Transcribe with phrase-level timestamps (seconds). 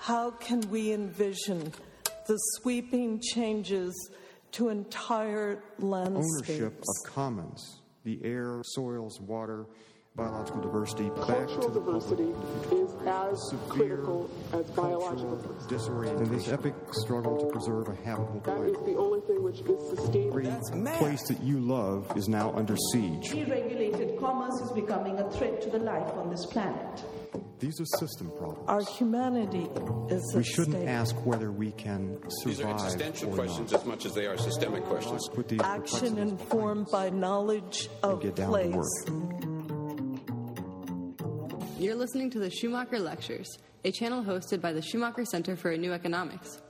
[0.00, 1.72] how can we envision
[2.26, 4.10] the sweeping changes
[4.52, 6.50] to entire landscapes?
[6.50, 9.66] Ownership of commons, the air, soils, water,
[10.16, 12.32] biological diversity, Cultural diversity
[12.74, 16.10] is as critical as biological diversity.
[16.24, 18.74] In this epic struggle to preserve a habitable That planet.
[18.74, 20.40] is the only thing which is sustainable.
[20.40, 23.28] The place that you love is now under siege.
[23.30, 27.04] Deregulated commerce is becoming a threat to the life on this planet.
[27.58, 28.68] These are system problems.
[28.68, 29.68] Our humanity
[30.08, 30.88] is we at shouldn't stake.
[30.88, 33.80] ask whether we can survive These are existential or questions not.
[33.82, 35.28] as much as they are systemic questions.
[35.28, 38.74] Put these Action informed by knowledge of get down to place.
[38.74, 38.86] work.
[41.78, 43.48] You're listening to the Schumacher Lectures,
[43.84, 46.60] a channel hosted by the Schumacher Center for a New Economics.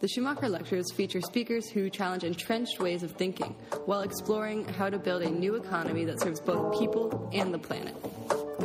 [0.00, 3.54] The Schumacher Lectures feature speakers who challenge entrenched ways of thinking
[3.86, 7.94] while exploring how to build a new economy that serves both people and the planet.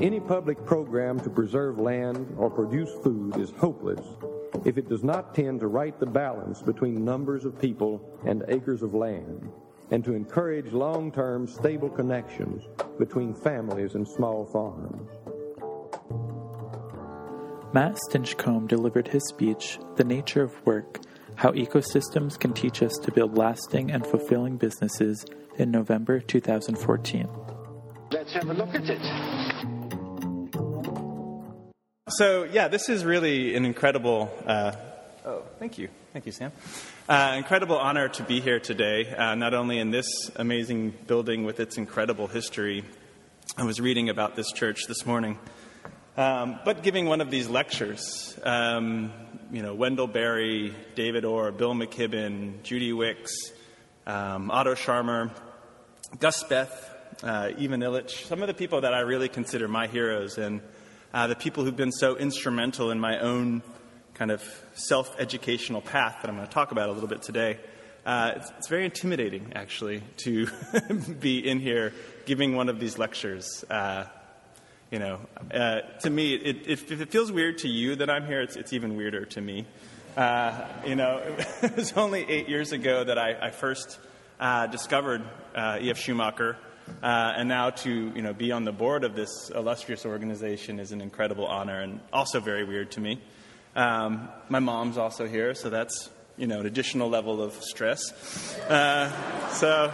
[0.02, 4.06] Any public program to preserve land or produce food is hopeless
[4.66, 8.82] if it does not tend to right the balance between numbers of people and acres
[8.82, 9.50] of land,
[9.92, 12.64] and to encourage long term stable connections
[12.98, 15.10] between families and small farms.
[17.74, 21.02] Matt Stinchcomb delivered his speech, The Nature of Work
[21.36, 25.26] How Ecosystems Can Teach Us to Build Lasting and Fulfilling Businesses,
[25.58, 27.30] in November 2014.
[28.12, 29.35] Let's have a look at it.
[32.08, 34.32] So, yeah, this is really an incredible.
[34.46, 34.74] Uh,
[35.26, 35.90] oh, thank you.
[36.14, 36.52] Thank you, Sam.
[37.10, 41.60] Uh, incredible honor to be here today, uh, not only in this amazing building with
[41.60, 42.84] its incredible history.
[43.58, 45.40] I was reading about this church this morning,
[46.16, 48.38] um, but giving one of these lectures.
[48.44, 49.12] Um,
[49.52, 53.36] you know, Wendell Berry, David Orr, Bill McKibben, Judy Wicks,
[54.06, 55.32] um, Otto Scharmer,
[56.20, 56.70] Gus Speth,
[57.24, 60.62] uh, Ivan Illich, some of the people that I really consider my heroes and
[61.16, 63.64] uh, the people who've been so instrumental in my own
[64.16, 67.58] kind of self educational path that I'm going to talk about a little bit today.
[68.06, 70.48] Uh, it's, it's very intimidating, actually, to
[71.20, 71.94] be in here
[72.26, 73.64] giving one of these lectures.
[73.70, 74.04] Uh,
[74.92, 75.22] you know,
[75.54, 78.58] uh, to me, it, it, if it feels weird to you that I'm here, it's,
[78.58, 79.66] it's even weirder to me.
[80.18, 81.22] Uh, you know,
[81.62, 84.00] it was only eight years ago that I, I first
[84.38, 85.24] uh, discovered
[85.56, 85.98] uh, E.F.
[85.98, 86.58] Schumacher,
[87.02, 90.92] uh, and now to you know be on the board of this illustrious organization is
[90.92, 93.22] an incredible honor, and also very weird to me.
[93.76, 98.58] Um, my mom's also here, so that's you know an additional level of stress.
[98.70, 99.92] Uh, so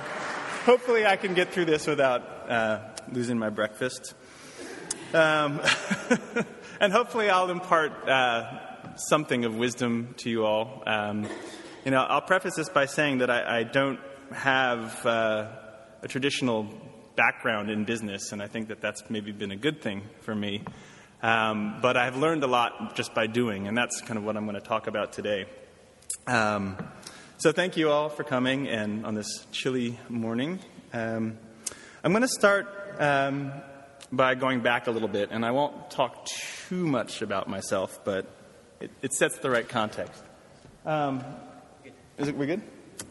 [0.66, 2.80] hopefully, I can get through this without uh,
[3.12, 4.14] losing my breakfast.
[5.14, 5.62] Um,
[6.80, 10.84] and hopefully, I'll impart uh, something of wisdom to you all.
[10.86, 11.28] Um,
[11.86, 14.00] you know, I'll preface this by saying that I, I don't
[14.32, 15.48] have uh,
[16.04, 16.68] a traditional
[17.16, 20.64] background in business, and I think that that's maybe been a good thing for me.
[21.22, 24.46] Um, but I've learned a lot just by doing, and that's kind of what I'm
[24.46, 25.46] going to talk about today.
[26.26, 26.78] Um,
[27.38, 30.60] so, thank you all for coming and on this chilly morning.
[30.94, 31.38] Um,
[32.04, 32.68] I'm going to start
[33.00, 33.52] um,
[34.12, 38.26] by going back a little bit, and I won't talk too much about myself, but
[38.80, 40.24] it, it sets the right context.
[40.86, 41.24] Um,
[42.18, 42.62] is it we good?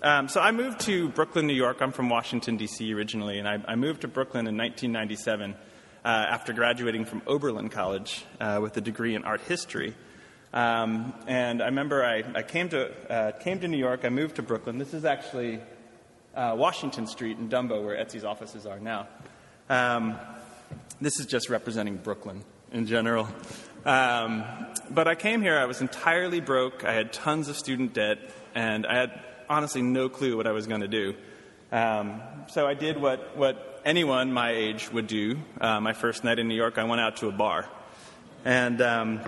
[0.02, 1.82] Um, so I moved to Brooklyn, New York.
[1.82, 2.90] I'm from Washington D.C.
[2.94, 8.24] originally, and I, I moved to Brooklyn in 1997 uh, after graduating from Oberlin College
[8.40, 9.94] uh, with a degree in art history.
[10.54, 14.00] Um, and I remember I, I came to uh, came to New York.
[14.04, 14.78] I moved to Brooklyn.
[14.78, 15.60] This is actually
[16.34, 19.06] uh, Washington Street in Dumbo, where Etsy's offices are now.
[19.68, 20.18] Um,
[20.98, 23.28] this is just representing Brooklyn in general.
[23.84, 24.44] Um,
[24.90, 28.18] but I came here, I was entirely broke, I had tons of student debt,
[28.54, 31.14] and I had honestly no clue what I was going to do.
[31.72, 35.38] Um, so I did what, what anyone my age would do.
[35.60, 37.68] Uh, my first night in New York, I went out to a bar.
[38.44, 39.20] And um,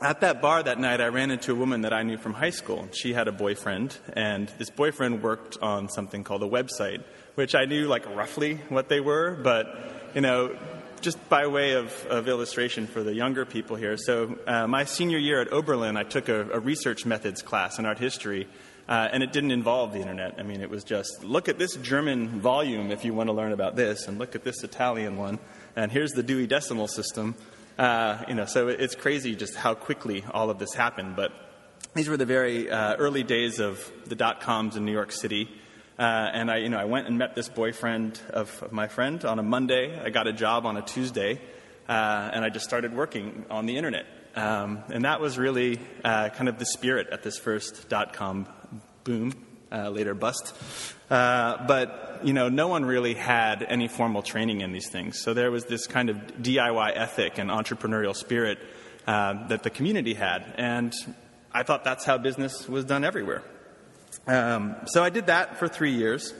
[0.00, 2.50] at that bar that night, I ran into a woman that I knew from high
[2.50, 2.88] school.
[2.92, 7.02] She had a boyfriend, and this boyfriend worked on something called a website,
[7.34, 9.66] which I knew like roughly what they were, but
[10.14, 10.56] you know,
[11.00, 13.96] just by way of, of illustration for the younger people here.
[13.96, 17.86] So, uh, my senior year at Oberlin, I took a, a research methods class in
[17.86, 18.48] art history.
[18.90, 20.34] Uh, and it didn't involve the internet.
[20.36, 23.52] I mean, it was just look at this German volume if you want to learn
[23.52, 25.38] about this, and look at this Italian one,
[25.76, 27.36] and here's the Dewey Decimal System.
[27.78, 31.14] Uh, you know, so it's crazy just how quickly all of this happened.
[31.14, 31.30] But
[31.94, 35.48] these were the very uh, early days of the dot coms in New York City.
[35.96, 39.24] Uh, and I, you know, I went and met this boyfriend of, of my friend
[39.24, 39.98] on a Monday.
[39.98, 41.40] I got a job on a Tuesday,
[41.88, 44.06] uh, and I just started working on the internet.
[44.34, 48.46] Um, and that was really uh, kind of the spirit at this first dot com
[49.04, 49.32] boom,
[49.72, 50.54] uh, later bust.
[51.10, 55.20] Uh, but you know, no one really had any formal training in these things.
[55.20, 58.58] So there was this kind of DIY ethic and entrepreneurial spirit
[59.06, 60.54] uh, that the community had.
[60.56, 60.92] And
[61.52, 63.42] I thought that's how business was done everywhere.
[64.26, 66.32] Um, so I did that for three years.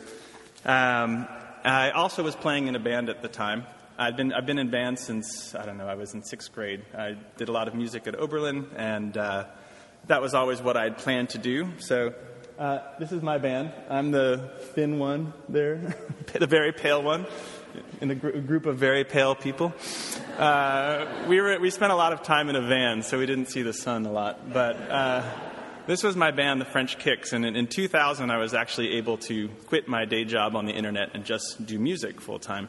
[0.64, 1.26] Um,
[1.64, 3.66] I also was playing in a band at the time.
[3.98, 6.84] I've been, I've been in bands since, I don't know, I was in sixth grade.
[6.96, 9.44] I did a lot of music at Oberlin, and uh,
[10.06, 11.68] that was always what I'd planned to do.
[11.78, 12.14] So
[12.60, 13.72] uh, this is my band.
[13.88, 15.96] I'm the thin one there,
[16.32, 17.26] the very pale one
[18.02, 19.72] in a, gr- a, group of very pale people.
[20.36, 23.46] Uh, we, were, we spent a lot of time in a van, so we didn't
[23.46, 24.52] see the sun a lot.
[24.52, 25.22] But uh,
[25.86, 29.16] this was my band, the French Kicks, and in, in 2000 I was actually able
[29.18, 32.68] to quit my day job on the internet and just do music full time.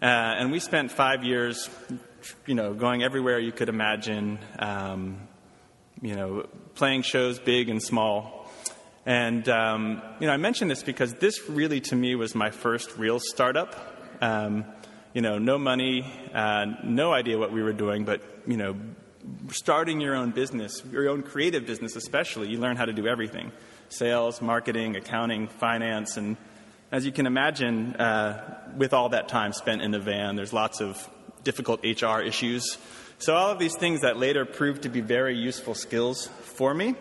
[0.00, 1.68] Uh, and we spent five years,
[2.46, 5.18] you know, going everywhere you could imagine, um,
[6.00, 8.37] you know, playing shows big and small.
[9.08, 12.98] And, um, you know, I mention this because this really, to me, was my first
[12.98, 13.74] real startup.
[14.20, 14.66] Um,
[15.14, 18.76] you know, no money, uh, no idea what we were doing, but, you know,
[19.50, 23.50] starting your own business, your own creative business especially, you learn how to do everything
[23.88, 26.18] sales, marketing, accounting, finance.
[26.18, 26.36] And
[26.92, 30.82] as you can imagine, uh, with all that time spent in the van, there's lots
[30.82, 31.08] of
[31.44, 32.76] difficult HR issues.
[33.18, 36.94] So, all of these things that later proved to be very useful skills for me.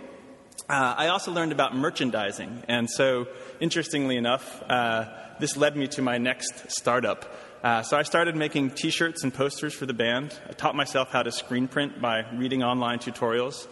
[0.70, 2.64] Uh, I also learned about merchandising.
[2.68, 3.28] And so,
[3.62, 5.06] interestingly enough, uh,
[5.40, 7.34] this led me to my next startup.
[7.64, 10.38] Uh, so I started making t shirts and posters for the band.
[10.50, 13.66] I taught myself how to screen print by reading online tutorials.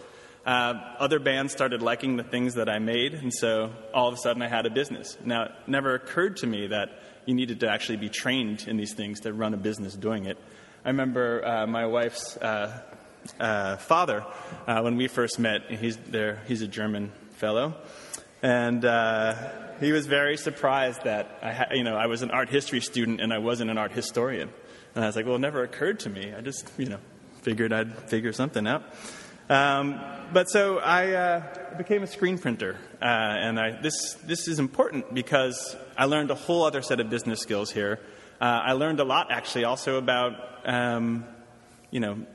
[0.46, 4.16] Uh, other bands started liking the things that I made, and so all of a
[4.16, 5.18] sudden I had a business.
[5.22, 6.88] Now, it never occurred to me that
[7.26, 10.38] you needed to actually be trained in these things to run a business doing it.
[10.84, 12.38] I remember uh, my wife's
[13.38, 14.24] uh, uh, father,
[14.66, 17.74] uh, when we first met, he's, there, he's a German fellow,
[18.42, 18.82] and
[19.80, 23.20] he was very surprised that I, ha- you know, I was an art history student
[23.20, 24.50] and I wasn't an art historian.
[24.94, 26.32] And I was like, well, it never occurred to me.
[26.32, 26.98] I just, you know,
[27.42, 28.84] figured I'd figure something out.
[29.48, 30.00] Um,
[30.32, 35.14] but so I uh, became a screen printer, uh, and I, this this is important
[35.14, 38.00] because I learned a whole other set of business skills here.
[38.40, 40.32] Uh, I learned a lot, actually, also about
[40.64, 41.24] um,
[41.92, 42.26] you know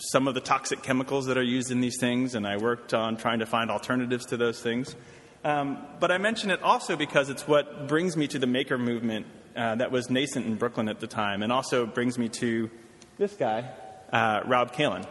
[0.00, 3.16] some of the toxic chemicals that are used in these things, and I worked on
[3.16, 4.96] trying to find alternatives to those things.
[5.44, 9.26] Um, but I mention it also because it's what brings me to the maker movement
[9.56, 12.70] uh, that was nascent in Brooklyn at the time, and also brings me to
[13.18, 13.68] this guy,
[14.12, 15.06] uh, Rob Kalin.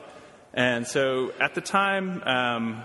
[0.53, 2.83] And so at the time, um,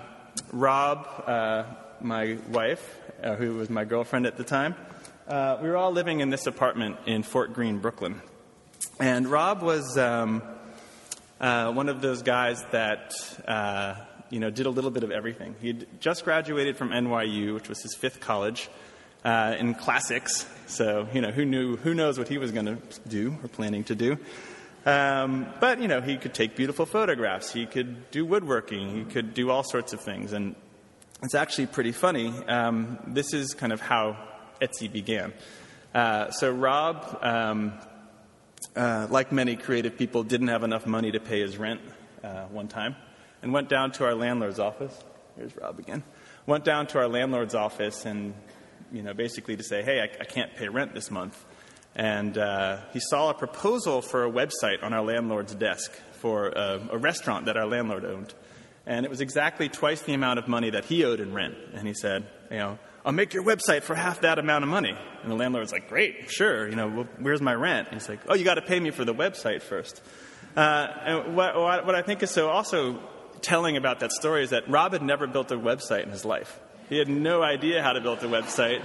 [0.52, 1.64] Rob, uh,
[2.00, 4.74] my wife, uh, who was my girlfriend at the time,
[5.26, 8.20] uh, we were all living in this apartment in Fort Greene, Brooklyn.
[9.00, 10.42] And Rob was um,
[11.44, 13.12] uh, one of those guys that
[14.30, 15.54] you know, did a little bit of everything.
[15.60, 18.68] He had just graduated from NYU, which was his fifth college,
[19.24, 20.46] uh, in classics.
[20.66, 23.84] So, you know, who knew, who knows what he was going to do or planning
[23.84, 24.18] to do.
[24.86, 27.52] Um, but, you know, he could take beautiful photographs.
[27.52, 28.94] He could do woodworking.
[28.96, 30.32] He could do all sorts of things.
[30.32, 30.56] And
[31.22, 32.34] it's actually pretty funny.
[32.48, 34.16] Um, this is kind of how
[34.60, 35.32] Etsy began.
[35.94, 37.74] Uh, so Rob, um,
[38.76, 41.80] uh, like many creative people, didn't have enough money to pay his rent
[42.22, 42.96] uh, one time
[43.42, 44.98] and went down to our landlord's office.
[45.36, 46.02] Here's Rob again.
[46.46, 48.34] Went down to our landlord's office and,
[48.92, 51.44] you know, basically to say, hey, I, I can't pay rent this month.
[51.94, 56.80] And uh, he saw a proposal for a website on our landlord's desk for a,
[56.92, 58.34] a restaurant that our landlord owned.
[58.86, 61.54] And it was exactly twice the amount of money that he owed in rent.
[61.72, 64.96] And he said, you know, I'll make your website for half that amount of money.
[65.22, 67.88] And the landlord's like, great, sure, you know, well, where's my rent?
[67.88, 70.00] And he's like, oh, you got to pay me for the website first.
[70.56, 73.00] Uh, and what, what I think is so also
[73.42, 76.58] telling about that story is that Rob had never built a website in his life.
[76.88, 78.82] He had no idea how to build a website,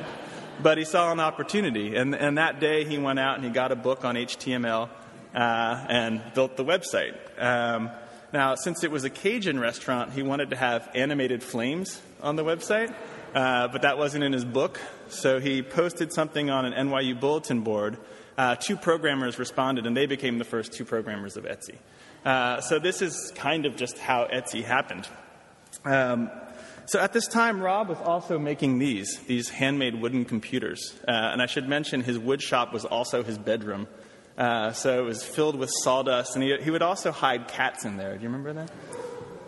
[0.61, 1.95] but he saw an opportunity.
[1.95, 4.89] And, and that day he went out and he got a book on HTML
[5.33, 7.15] uh, and built the website.
[7.41, 7.89] Um,
[8.33, 12.43] now, since it was a Cajun restaurant, he wanted to have animated flames on the
[12.43, 12.93] website,
[13.33, 14.79] uh, but that wasn't in his book.
[15.09, 17.97] So he posted something on an NYU bulletin board.
[18.37, 21.75] Uh, two programmers responded, and they became the first two programmers of Etsy.
[22.25, 25.07] Uh, so this is kind of just how Etsy happened.
[25.85, 26.29] Um,
[26.85, 30.95] so at this time, Rob was also making these, these handmade wooden computers.
[31.07, 33.87] Uh, and I should mention his wood shop was also his bedroom.
[34.37, 37.97] Uh, so it was filled with sawdust, and he, he would also hide cats in
[37.97, 38.15] there.
[38.15, 38.67] Do you remember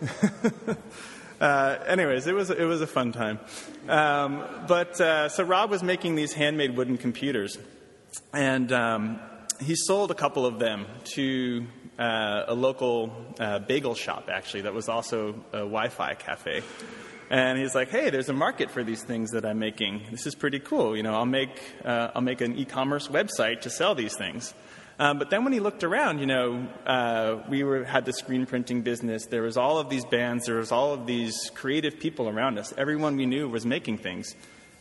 [0.00, 0.78] that?
[1.42, 3.40] Uh, anyways, it was it was a fun time.
[3.88, 7.58] Um, but uh, so Rob was making these handmade wooden computers,
[8.32, 9.18] and um,
[9.60, 11.66] he sold a couple of them to
[11.98, 16.62] uh, a local uh, bagel shop, actually, that was also a Wi Fi cafe.
[17.28, 20.02] And he's like, "Hey, there's a market for these things that I'm making.
[20.12, 20.96] This is pretty cool.
[20.96, 24.54] You know, I'll make uh, I'll make an e-commerce website to sell these things."
[25.02, 28.46] Um, but then when he looked around, you know, uh, we were, had the screen
[28.46, 29.26] printing business.
[29.26, 30.46] There was all of these bands.
[30.46, 32.72] There was all of these creative people around us.
[32.78, 34.36] Everyone we knew was making things.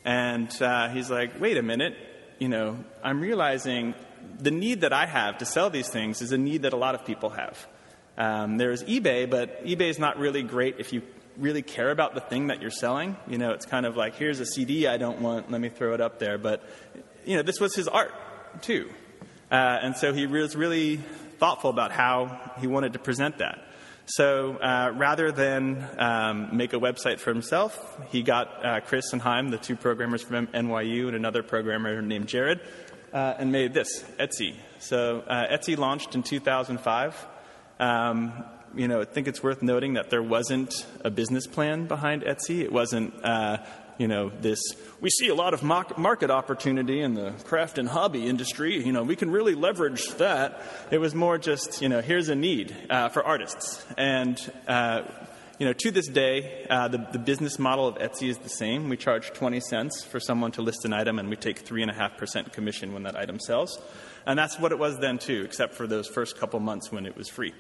[0.06, 1.96] And uh, he's like, wait a minute,
[2.38, 3.96] you know, I'm realizing
[4.38, 6.94] the need that I have to sell these things is a need that a lot
[6.94, 7.68] of people have.
[8.16, 11.02] Um, there's eBay, but eBay is not really great if you
[11.36, 13.18] really care about the thing that you're selling.
[13.28, 15.96] You know, it's kind of like, here's a CD I don't want, let me throw
[15.96, 16.38] it up there.
[16.38, 16.64] But,
[17.26, 18.14] you know, this was his art,
[18.62, 18.88] too.
[19.52, 20.98] Uh, and so he was really
[21.38, 23.60] thoughtful about how he wanted to present that.
[24.06, 29.22] So uh, rather than um, make a website for himself, he got uh, Chris and
[29.22, 32.62] Haim, the two programmers from NYU, and another programmer named Jared,
[33.14, 34.56] uh, and made this, Etsy.
[34.80, 37.28] So uh, Etsy launched in 2005.
[37.80, 38.44] Um,
[38.76, 42.62] you know, I think it's worth noting that there wasn't a business plan behind Etsy.
[42.62, 43.58] It wasn't, uh,
[44.02, 44.60] you know, this,
[45.00, 48.84] we see a lot of market opportunity in the craft and hobby industry.
[48.84, 50.60] You know, we can really leverage that.
[50.90, 53.86] It was more just, you know, here's a need uh, for artists.
[54.00, 55.04] And, uh,
[55.60, 58.90] you know, to this day, uh, the, the business model of Etsy is the same.
[58.90, 62.94] We charge 20 cents for someone to list an item, and we take 3.5% commission
[62.94, 63.80] when that item sells.
[64.26, 67.16] And that's what it was then, too, except for those first couple months when it
[67.16, 67.54] was free.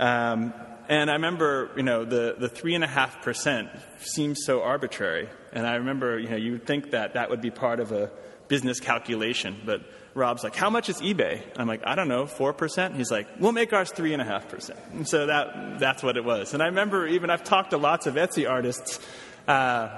[0.00, 0.54] Um,
[0.88, 5.28] and I remember, you know, the, the 3.5% seems so arbitrary.
[5.52, 8.10] And I remember, you know, you would think that that would be part of a
[8.48, 9.60] business calculation.
[9.64, 9.82] But
[10.14, 11.42] Rob's like, how much is eBay?
[11.56, 12.96] I'm like, I don't know, 4%?
[12.96, 14.70] He's like, we'll make ours 3.5%.
[14.92, 16.54] And so that, that's what it was.
[16.54, 18.98] And I remember even, I've talked to lots of Etsy artists,
[19.46, 19.90] uh,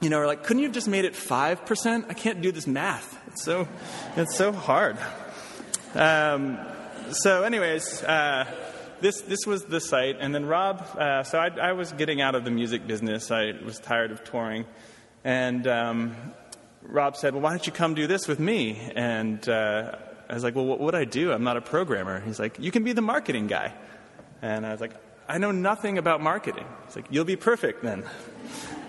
[0.00, 2.06] you know, are like, couldn't you have just made it 5%?
[2.08, 3.18] I can't do this math.
[3.26, 3.68] It's so,
[4.16, 4.96] it's so hard.
[5.94, 6.58] Um,
[7.10, 8.46] so anyways, uh,
[9.04, 10.16] this, this was the site.
[10.18, 13.30] And then Rob, uh, so I, I, was getting out of the music business.
[13.30, 14.64] I was tired of touring.
[15.22, 16.16] And um,
[16.82, 18.80] Rob said, Well, why don't you come do this with me?
[18.96, 19.96] And uh,
[20.30, 21.32] I was like, Well, what would I do?
[21.32, 22.20] I'm not a programmer.
[22.20, 23.74] He's like, You can be the marketing guy.
[24.40, 24.92] And I was like,
[25.28, 26.66] I know nothing about marketing.
[26.86, 28.04] He's like, You'll be perfect then.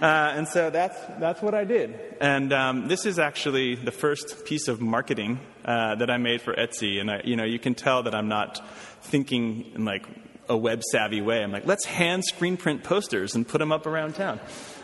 [0.01, 1.99] Uh, and so that's, that's what I did.
[2.21, 6.53] And um, this is actually the first piece of marketing uh, that I made for
[6.53, 7.01] Etsy.
[7.01, 8.61] And I, you know, you can tell that I'm not
[9.01, 10.05] thinking in like
[10.47, 11.43] a web savvy way.
[11.43, 14.39] I'm like, let's hand screen print posters and put them up around town.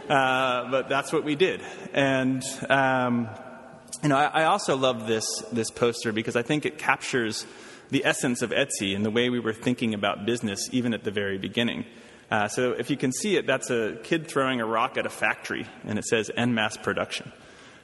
[0.09, 1.61] Uh, but that's what we did.
[1.93, 3.29] And, um,
[4.01, 7.45] you know, I, I, also love this, this poster because I think it captures
[7.91, 11.11] the essence of Etsy and the way we were thinking about business even at the
[11.11, 11.85] very beginning.
[12.31, 15.09] Uh, so if you can see it, that's a kid throwing a rock at a
[15.09, 17.29] factory, and it says "en mass production."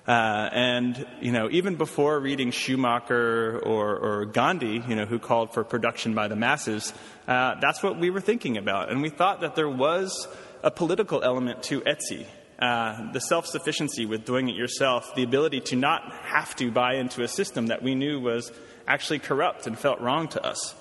[0.08, 5.54] Uh, and you know, even before reading Schumacher or, or, Gandhi, you know, who called
[5.54, 6.94] for production by the masses,
[7.28, 8.90] uh, that's what we were thinking about.
[8.90, 10.30] And we thought that there was
[10.64, 12.26] a political element to Etsy.
[12.58, 16.96] Uh, the self sufficiency with doing it yourself, the ability to not have to buy
[16.96, 18.52] into a system that we knew was
[18.88, 20.74] actually corrupt and felt wrong to us.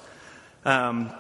[0.65, 1.13] Um,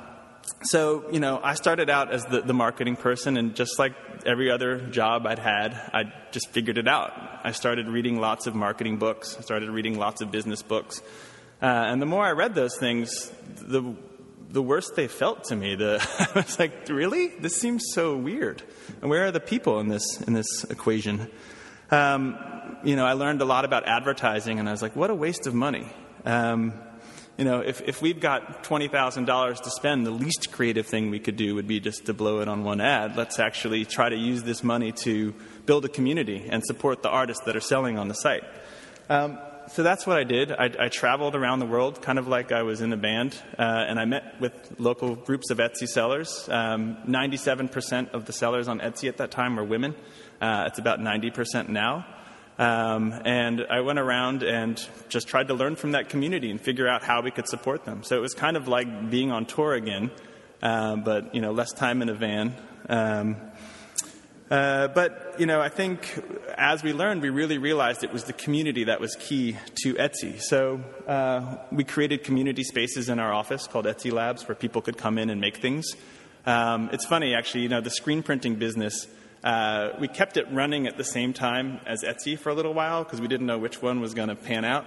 [0.63, 4.51] so, you know, I started out as the, the, marketing person, and just like every
[4.51, 7.13] other job I'd had, I just figured it out.
[7.45, 11.03] I started reading lots of marketing books, I started reading lots of business books.
[11.63, 13.95] Uh, and the more I read those things, the,
[14.51, 15.75] the worse they felt to me.
[15.75, 17.29] The, I was like, really?
[17.29, 18.63] This seems so weird.
[19.01, 21.31] And where are the people in this, in this equation?
[21.91, 22.37] Um,
[22.85, 25.47] you know, I learned a lot about advertising, and I was like, what a waste
[25.47, 25.89] of money.
[26.25, 26.75] Um,
[27.37, 31.37] you know, if, if we've got $20,000 to spend, the least creative thing we could
[31.37, 33.17] do would be just to blow it on one ad.
[33.17, 35.35] Let's actually try to use this money to
[35.67, 38.45] build a community and support the artists that are selling on the site.
[39.11, 39.39] Um,
[39.69, 40.53] so that's what I did.
[40.53, 43.63] I, I, traveled around the world, kind of like I was in a band, uh,
[43.63, 46.49] and I met with local groups of Etsy sellers.
[46.49, 49.95] Um, 97% of the sellers on Etsy at that time were women.
[50.41, 52.07] Uh, it's about 90% now.
[52.59, 56.89] Um, and I went around and just tried to learn from that community and figure
[56.89, 58.03] out how we could support them.
[58.03, 60.11] So it was kind of like being on tour again,
[60.63, 62.55] uh, but you know, less time in a van.
[62.89, 63.37] Um,
[64.51, 66.23] uh, but you know, I think
[66.57, 70.41] as we learned, we really realized it was the community that was key to Etsy.
[70.41, 74.97] So uh, we created community spaces in our office called Etsy Labs, where people could
[74.97, 75.93] come in and make things.
[76.47, 77.63] Um, it's funny, actually.
[77.63, 79.09] You know, the screen printing business
[79.45, 83.05] uh, we kept it running at the same time as Etsy for a little while
[83.05, 84.87] because we didn't know which one was going to pan out.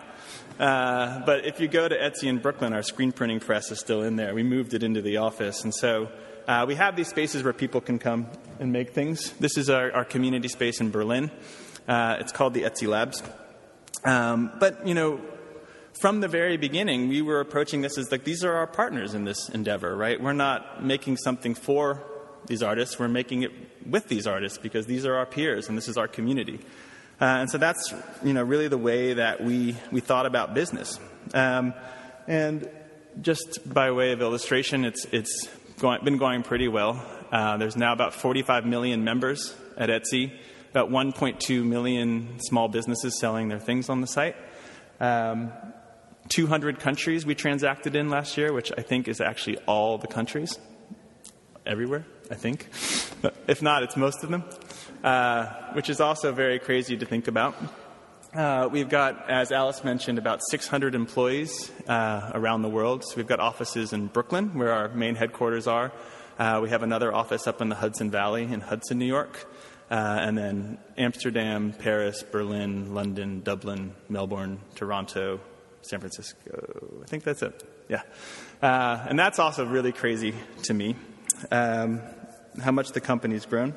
[0.60, 4.03] Uh, but if you go to Etsy in Brooklyn, our screen printing press is still
[4.03, 4.34] in there.
[4.34, 5.63] We moved it into the office.
[5.63, 6.10] And so
[6.48, 8.27] uh, we have these spaces where people can come
[8.60, 9.32] and make things.
[9.34, 11.32] This is our, our community space in Berlin.
[11.88, 13.24] Uh, it's called the Etsy Labs.
[14.03, 15.22] Um, but, you know,
[16.01, 19.25] from the very beginning, we were approaching this as like these are our partners in
[19.25, 20.22] this endeavor, right?
[20.22, 22.03] We're not making something for
[22.50, 23.00] these artists.
[23.00, 23.51] We're making it
[23.86, 26.60] with these artists because these are our peers and this is our community.
[27.22, 31.00] Uh, and so that's you know really the way that we we thought about business.
[31.34, 31.74] Um,
[32.27, 32.70] and
[33.22, 37.03] just by way of illustration, it's, it's going, been going pretty well.
[37.32, 40.32] Uh, there's now about 45 million members at Etsy,
[40.72, 44.36] about 1.2 million small businesses selling their things on the site.
[45.00, 45.51] Um,
[46.29, 50.60] 200 countries we transacted in last year, which I think is actually all the countries
[51.65, 52.67] everywhere, I think.
[53.21, 54.43] But if not, it's most of them,
[55.03, 57.55] uh, which is also very crazy to think about.
[58.33, 63.03] Uh, we've got, as Alice mentioned, about 600 employees uh, around the world.
[63.03, 65.91] So we've got offices in Brooklyn, where our main headquarters are.
[66.38, 69.48] Uh, we have another office up in the Hudson Valley in Hudson, New York.
[69.89, 75.39] Uh, and then Amsterdam, Paris, Berlin, London, Dublin, Melbourne, Toronto,
[75.81, 77.01] San Francisco.
[77.01, 77.63] I think that's it.
[77.89, 78.03] Yeah.
[78.62, 80.95] Uh, and that's also really crazy to me
[81.51, 82.01] um,
[82.62, 83.74] how much the company's grown.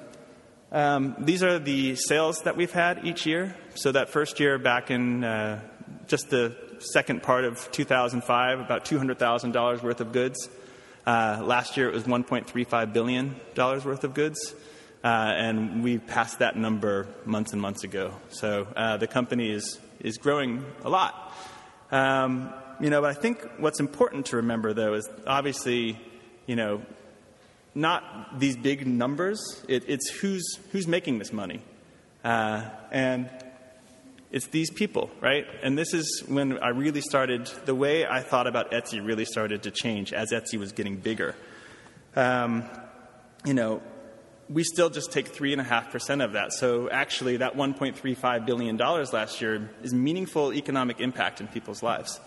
[0.70, 3.54] Um, these are the sales that we've had each year.
[3.74, 5.60] So that first year back in uh,
[6.06, 10.48] just the second part of 2005, about $200,000 worth of goods.
[11.06, 14.54] Uh, last year it was $1.35 billion worth of goods.
[15.04, 18.14] Uh, and we passed that number months and months ago.
[18.30, 21.34] So uh, the company is, is growing a lot.
[21.90, 26.00] Um, you know, but I think what's important to remember, though, is obviously,
[26.46, 26.82] you know,
[27.74, 29.64] not these big numbers.
[29.68, 31.60] It, it's who's, who's making this money.
[32.24, 33.30] Uh, and
[34.30, 35.46] it's these people, right?
[35.62, 39.64] And this is when I really started, the way I thought about Etsy really started
[39.64, 41.34] to change as Etsy was getting bigger.
[42.16, 42.64] Um,
[43.44, 43.82] you know,
[44.48, 46.52] we still just take 3.5% of that.
[46.52, 52.20] So actually, that $1.35 billion last year is meaningful economic impact in people's lives.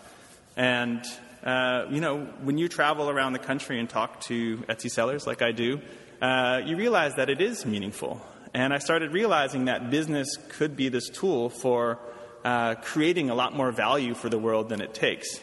[0.56, 1.04] And
[1.46, 5.42] uh, you know, when you travel around the country and talk to Etsy sellers like
[5.42, 5.80] I do,
[6.22, 8.20] uh, you realize that it is meaningful.
[8.54, 12.00] And I started realizing that business could be this tool for
[12.44, 15.40] uh, creating a lot more value for the world than it takes.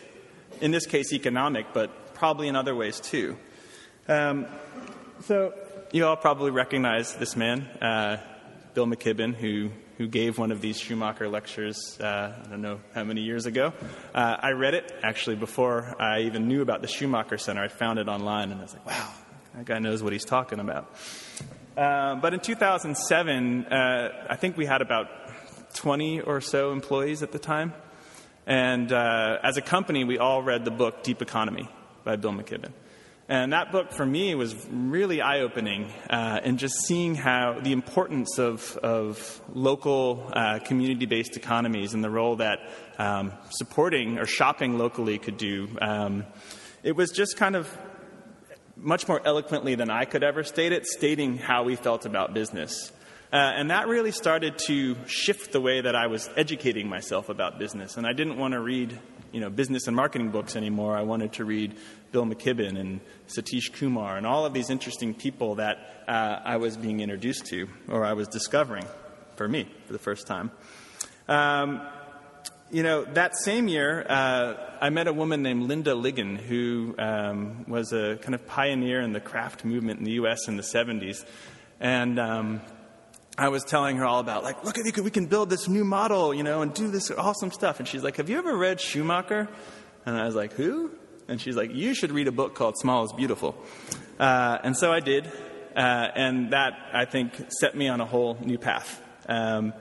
[0.61, 3.37] In this case, economic, but probably in other ways too.
[4.09, 4.47] Um,
[5.21, 5.55] so,
[5.93, 8.17] you all probably recognize this man, uh,
[8.75, 9.71] Bill McKibben, who
[10.03, 13.73] who gave one of these Schumacher lectures, uh, I don't know how many years ago.
[14.13, 17.63] Uh, I read it actually before I even knew about the Schumacher Center.
[17.63, 19.09] I found it online and I was like, wow,
[19.55, 20.93] that guy knows what he's talking about.
[21.77, 25.07] Uh, but in 2007, uh, I think we had about
[25.75, 27.73] 20 or so employees at the time.
[28.45, 31.69] And uh, as a company, we all read the book Deep Economy
[32.03, 32.73] by Bill McKibben.
[33.33, 37.73] And that book for me was really eye opening uh, and just seeing how the
[37.73, 42.59] importance of, of local uh, community based economies and the role that
[42.99, 45.67] um, supporting or shopping locally could do.
[45.81, 46.27] Um,
[46.83, 47.75] it was just kind of
[48.77, 52.93] much more eloquently than I could ever state it, stating how we felt about business.
[53.33, 57.59] Uh, and that really started to shift the way that I was educating myself about
[57.59, 57.97] business.
[57.97, 59.01] And I didn't want to read,
[59.33, 60.99] you know, business and marketing books anymore.
[60.99, 61.75] I wanted to read
[62.13, 66.77] Bill McKibben and Satish Kumar and all of these interesting people that uh, I was
[66.77, 68.85] being introduced to or I was discovering
[69.37, 70.51] for me for the first time.
[71.29, 71.81] Um,
[72.71, 77.67] you know, that same year, uh, I met a woman named Linda Ligon, who um,
[77.69, 80.49] was a kind of pioneer in the craft movement in the U.S.
[80.49, 81.25] in the 70s.
[81.81, 82.63] And um,
[83.37, 86.43] I was telling her all about, like, look, we can build this new model, you
[86.43, 87.79] know, and do this awesome stuff.
[87.79, 89.49] And she's like, have you ever read Schumacher?
[90.07, 90.91] And I was like, who?
[91.29, 93.55] And she's like, You should read a book called Small is Beautiful.
[94.19, 95.27] Uh, and so I did.
[95.77, 99.01] Uh, and that, I think, set me on a whole new path.
[99.29, 99.73] Um,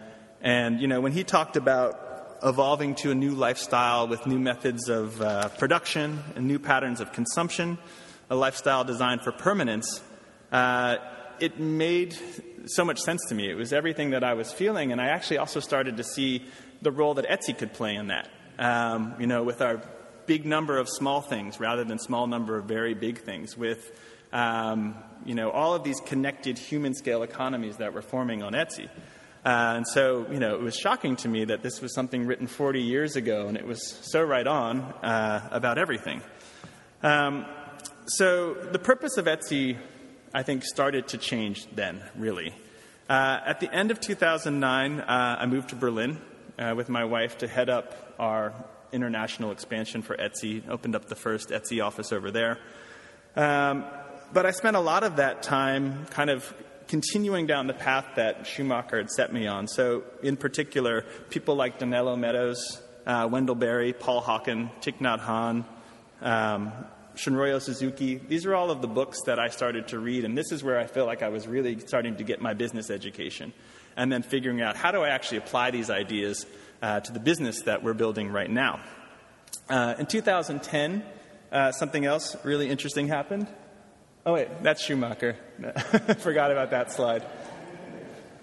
[0.42, 4.90] and, you know, when he talked about evolving to a new lifestyle with new methods
[4.90, 7.78] of uh, production and new patterns of consumption,
[8.30, 10.02] a lifestyle designed for permanence,
[10.52, 10.98] uh,
[11.40, 12.18] it made
[12.66, 13.50] so much sense to me.
[13.50, 16.46] It was everything that I was feeling, and I actually also started to see
[16.82, 18.30] the role that Etsy could play in that.
[18.58, 19.82] Um, you know, with our
[20.26, 24.00] big number of small things rather than small number of very big things with
[24.34, 28.90] um, you know all of these connected human scale economies that were forming on Etsy.
[29.44, 32.46] Uh, and so, you know, it was shocking to me that this was something written
[32.46, 36.22] 40 years ago, and it was so right on uh, about everything.
[37.02, 37.48] Um,
[38.06, 39.78] so, the purpose of Etsy,
[40.32, 42.54] I think, started to change then, really.
[43.10, 46.22] Uh, at the end of 2009, uh, I moved to Berlin
[46.60, 48.54] uh, with my wife to head up our
[48.92, 52.60] international expansion for Etsy, opened up the first Etsy office over there.
[53.36, 53.86] Um,
[54.34, 56.54] but I spent a lot of that time kind of
[56.88, 59.68] continuing down the path that Schumacher had set me on.
[59.68, 65.66] So, in particular, people like Donella Meadows, uh, Wendell Berry, Paul Hawken, Thich Nhat Hanh,
[66.22, 66.72] um,
[67.16, 68.16] Suzuki.
[68.16, 70.80] These are all of the books that I started to read, and this is where
[70.80, 73.54] I feel like I was really starting to get my business education.
[73.96, 76.46] And then figuring out how do I actually apply these ideas
[76.82, 78.80] uh, to the business that we're building right now.
[79.70, 81.04] Uh, in 2010,
[81.52, 83.48] uh, something else really interesting happened.
[84.26, 85.36] Oh, wait, that's Schumacher.
[86.20, 87.26] Forgot about that slide.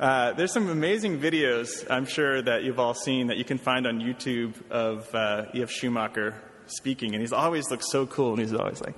[0.00, 3.86] Uh, there's some amazing videos, I'm sure, that you've all seen that you can find
[3.86, 5.70] on YouTube of uh, E.F.
[5.70, 6.34] Schumacher
[6.66, 8.94] speaking, and he's always looks so cool, and he's always like,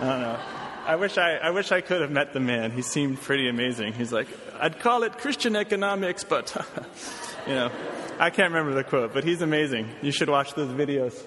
[0.00, 0.38] I don't know.
[0.86, 2.70] I wish I, I wish I could have met the man.
[2.70, 3.92] He seemed pretty amazing.
[3.92, 6.56] He's like, I'd call it Christian economics, but,
[7.48, 7.70] you know,
[8.18, 9.88] I can't remember the quote, but he's amazing.
[10.02, 11.18] You should watch those videos.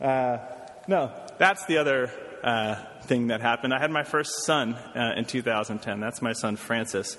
[0.00, 0.38] Uh,
[0.86, 2.12] no, that's the other
[2.44, 3.74] uh, thing that happened.
[3.74, 5.98] I had my first son uh, in 2010.
[5.98, 7.16] That's my son, Francis.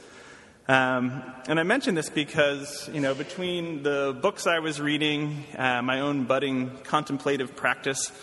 [0.69, 5.81] Um, and I mention this because, you know, between the books I was reading, uh,
[5.81, 8.13] my own budding contemplative practice,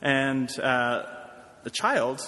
[0.00, 1.06] and uh,
[1.64, 2.20] the child,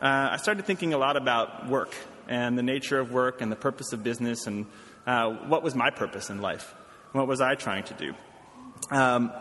[0.00, 1.94] uh, I started thinking a lot about work
[2.26, 4.64] and the nature of work and the purpose of business and
[5.04, 6.74] what was my purpose in life?
[7.12, 8.14] What was I trying to do?
[8.90, 9.32] Um,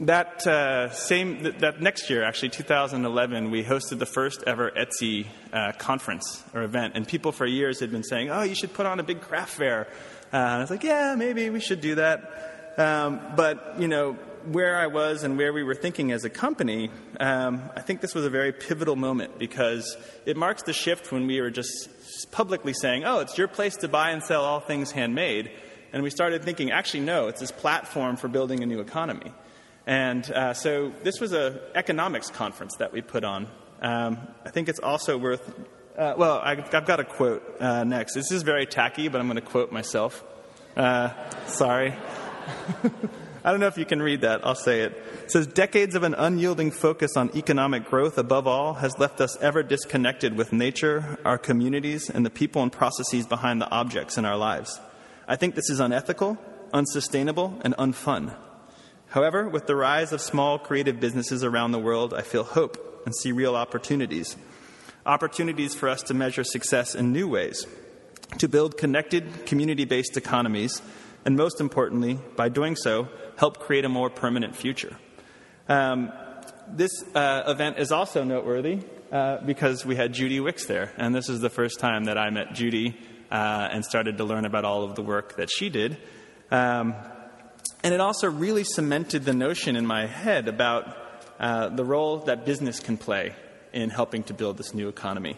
[0.00, 5.26] that uh, same that, that, next year, actually 2011, we hosted the first ever Etsy
[5.52, 8.86] uh, conference or event, and people for years had been saying, "Oh, you should put
[8.86, 9.86] on a big craft fair."
[10.32, 14.16] Uh, and I was like, "Yeah, maybe we should do that." Um, but you know,
[14.46, 18.14] where I was and where we were thinking as a company, um, I think this
[18.14, 21.88] was a very pivotal moment because it marks the shift when we were just
[22.30, 25.50] publicly saying, "Oh, it's your place to buy and sell all things handmade,"
[25.92, 29.32] and we started thinking, "Actually, no, it's this platform for building a new economy."
[29.86, 33.48] And uh, so this was an economics conference that we put on.
[33.80, 35.52] Um, I think it's also worth,
[35.98, 38.14] uh, well, I, have got a quote uh, next.
[38.14, 40.24] This is very tacky, but I'm going to quote myself.
[40.76, 41.10] Uh,
[41.46, 41.94] sorry.
[43.44, 44.46] I don't know if you can read that.
[44.46, 44.92] I'll say it.
[45.24, 49.36] It says, Decades of an unyielding focus on economic growth above all has left us
[49.38, 54.24] ever disconnected with nature, our communities, and the people and processes behind the objects in
[54.24, 54.80] our lives.
[55.26, 56.38] I think this is unethical,
[56.72, 58.36] unsustainable, and unfun.
[59.08, 63.14] However, with the rise of small creative businesses around the world, I feel hope and
[63.14, 64.36] see real opportunities.
[65.04, 67.66] Opportunities for us to measure success in new ways,
[68.38, 70.80] to build connected, community based economies,
[71.24, 74.96] and most importantly, by doing so, help create a more permanent future.
[75.68, 76.12] Um,
[76.68, 78.80] this uh, event is also noteworthy
[79.10, 82.30] uh, because we had Judy Wicks there, and this is the first time that I
[82.30, 82.98] met Judy
[83.30, 85.98] uh, and started to learn about all of the work that she did.
[86.50, 86.94] Um,
[87.82, 90.96] and it also really cemented the notion in my head about
[91.40, 93.34] uh, the role that business can play
[93.72, 95.36] in helping to build this new economy.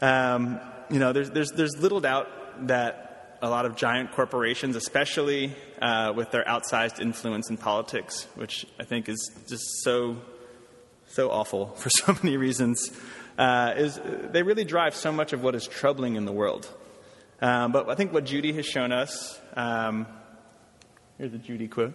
[0.00, 2.28] Um, you know, there's, there's, there's little doubt
[2.66, 3.09] that
[3.42, 8.84] a lot of giant corporations, especially uh, with their outsized influence in politics, which I
[8.84, 10.18] think is just so,
[11.08, 12.90] so awful for so many reasons,
[13.38, 16.68] uh, is they really drive so much of what is troubling in the world.
[17.40, 20.06] Um, but I think what Judy has shown us um,
[21.20, 21.92] Here's a Judy quote.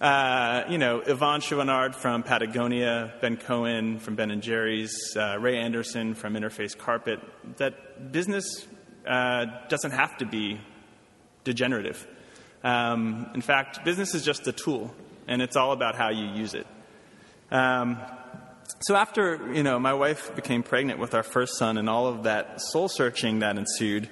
[0.00, 5.58] Uh, you know, Yvon Chouinard from Patagonia, Ben Cohen from Ben and Jerry's, uh, Ray
[5.58, 7.20] Anderson from Interface Carpet,
[7.58, 8.66] that business
[9.06, 10.60] uh, doesn't have to be
[11.44, 12.06] degenerative.
[12.64, 14.94] Um, in fact, business is just a tool,
[15.28, 16.66] and it's all about how you use it.
[17.50, 17.98] Um,
[18.80, 22.24] so after, you know, my wife became pregnant with our first son and all of
[22.24, 24.08] that soul searching that ensued,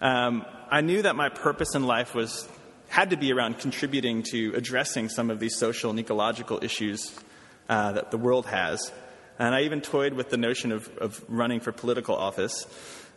[0.00, 2.48] um, I knew that my purpose in life was
[2.88, 7.12] had to be around contributing to addressing some of these social and ecological issues
[7.68, 8.92] uh, that the world has.
[9.38, 12.66] And I even toyed with the notion of, of running for political office,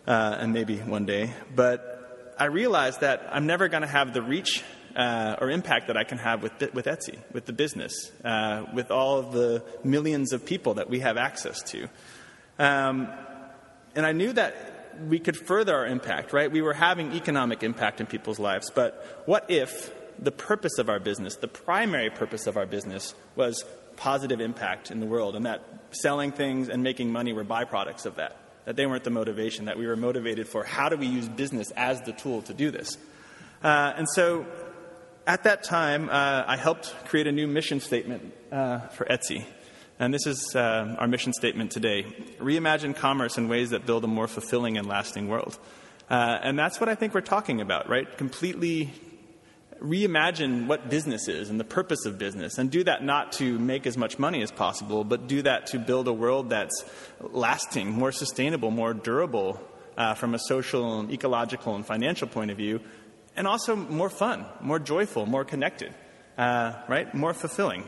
[0.07, 1.33] uh, and maybe one day.
[1.55, 4.63] But I realized that I'm never going to have the reach
[4.95, 8.91] uh, or impact that I can have with, with Etsy, with the business, uh, with
[8.91, 11.87] all of the millions of people that we have access to.
[12.57, 13.07] Um,
[13.95, 16.51] and I knew that we could further our impact, right?
[16.51, 20.99] We were having economic impact in people's lives, but what if the purpose of our
[20.99, 23.63] business, the primary purpose of our business, was
[23.95, 28.15] positive impact in the world, and that selling things and making money were byproducts of
[28.15, 28.35] that?
[28.69, 31.71] That they weren't the motivation, that we were motivated for how do we use business
[31.71, 32.99] as the tool to do this?
[33.63, 34.45] Uh, and so
[35.25, 39.43] at that time, uh, I helped create a new mission statement uh, for Etsy.
[39.97, 42.03] And this is uh, our mission statement today
[42.37, 45.57] reimagine commerce in ways that build a more fulfilling and lasting world.
[46.07, 48.19] Uh, and that's what I think we're talking about, right?
[48.19, 48.93] Completely
[49.81, 53.87] reimagine what business is and the purpose of business, and do that not to make
[53.87, 56.83] as much money as possible, but do that to build a world that's
[57.19, 59.59] lasting, more sustainable, more durable
[59.97, 62.79] uh, from a social and ecological and financial point of view,
[63.35, 65.93] and also more fun, more joyful, more connected,
[66.37, 67.13] uh, right?
[67.13, 67.83] More fulfilling.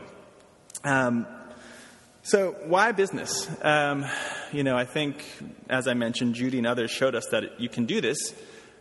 [0.84, 1.26] Um,
[2.22, 3.50] so, why business?
[3.62, 4.06] Um,
[4.52, 5.24] you know, I think,
[5.68, 8.32] as I mentioned, Judy and others showed us that you can do this.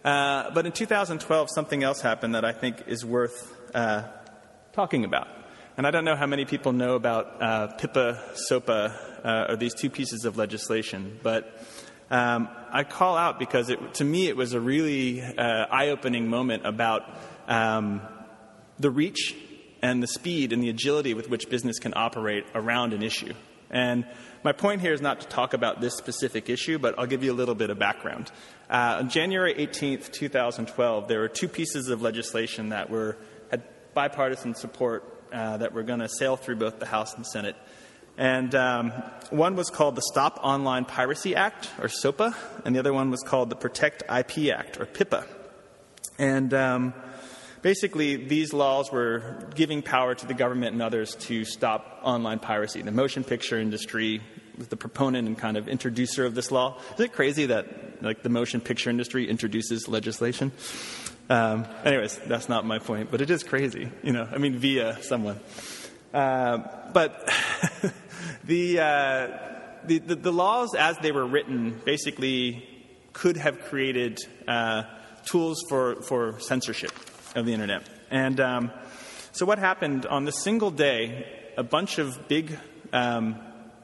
[0.04, 4.04] Uh, but in 2012, something else happened that I think is worth uh,
[4.74, 5.28] talking about.
[5.78, 9.74] And I don't know how many people know about uh, PIPA, SOPA, uh, or these
[9.74, 11.64] two pieces of legislation, but
[12.10, 16.28] um, I call out because it, to me it was a really uh, eye opening
[16.28, 17.04] moment about
[17.48, 18.02] um,
[18.80, 19.36] the reach
[19.82, 23.34] and the speed and the agility with which business can operate around an issue.
[23.70, 24.06] And
[24.44, 27.32] my point here is not to talk about this specific issue, but I'll give you
[27.32, 28.32] a little bit of background.
[28.70, 33.18] Uh, on January 18th, 2012, there were two pieces of legislation that were
[33.50, 37.56] had bipartisan support uh, that were going to sail through both the House and Senate.
[38.18, 38.92] And um,
[39.30, 43.22] one was called the Stop Online Piracy Act, or SOPA, and the other one was
[43.22, 45.26] called the Protect IP Act, or PIPA.
[46.20, 46.94] And um,
[47.62, 52.82] basically, these laws were giving power to the government and others to stop online piracy.
[52.82, 54.22] The motion picture industry
[54.58, 56.80] was the proponent and kind of introducer of this law.
[56.96, 60.52] Is it crazy that like the motion picture industry introduces legislation?
[61.30, 64.28] Um, anyways, that's not my point, but it is crazy, you know.
[64.30, 65.40] I mean, via someone.
[66.14, 66.58] Uh,
[66.94, 67.32] but
[68.44, 69.28] the, uh,
[69.86, 72.68] the, the, the, laws, as they were written, basically
[73.14, 74.84] could have created uh,
[75.26, 76.92] tools for, for censorship
[77.36, 77.88] of the internet.
[78.10, 78.72] And um,
[79.32, 81.26] so, what happened on the single day,
[81.58, 82.58] a bunch of big
[82.94, 83.40] um,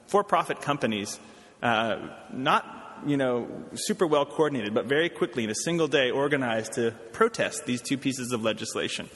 [0.07, 1.19] for profit companies,
[1.61, 6.73] uh, not you know, super well coordinated, but very quickly in a single day organized
[6.73, 9.09] to protest these two pieces of legislation.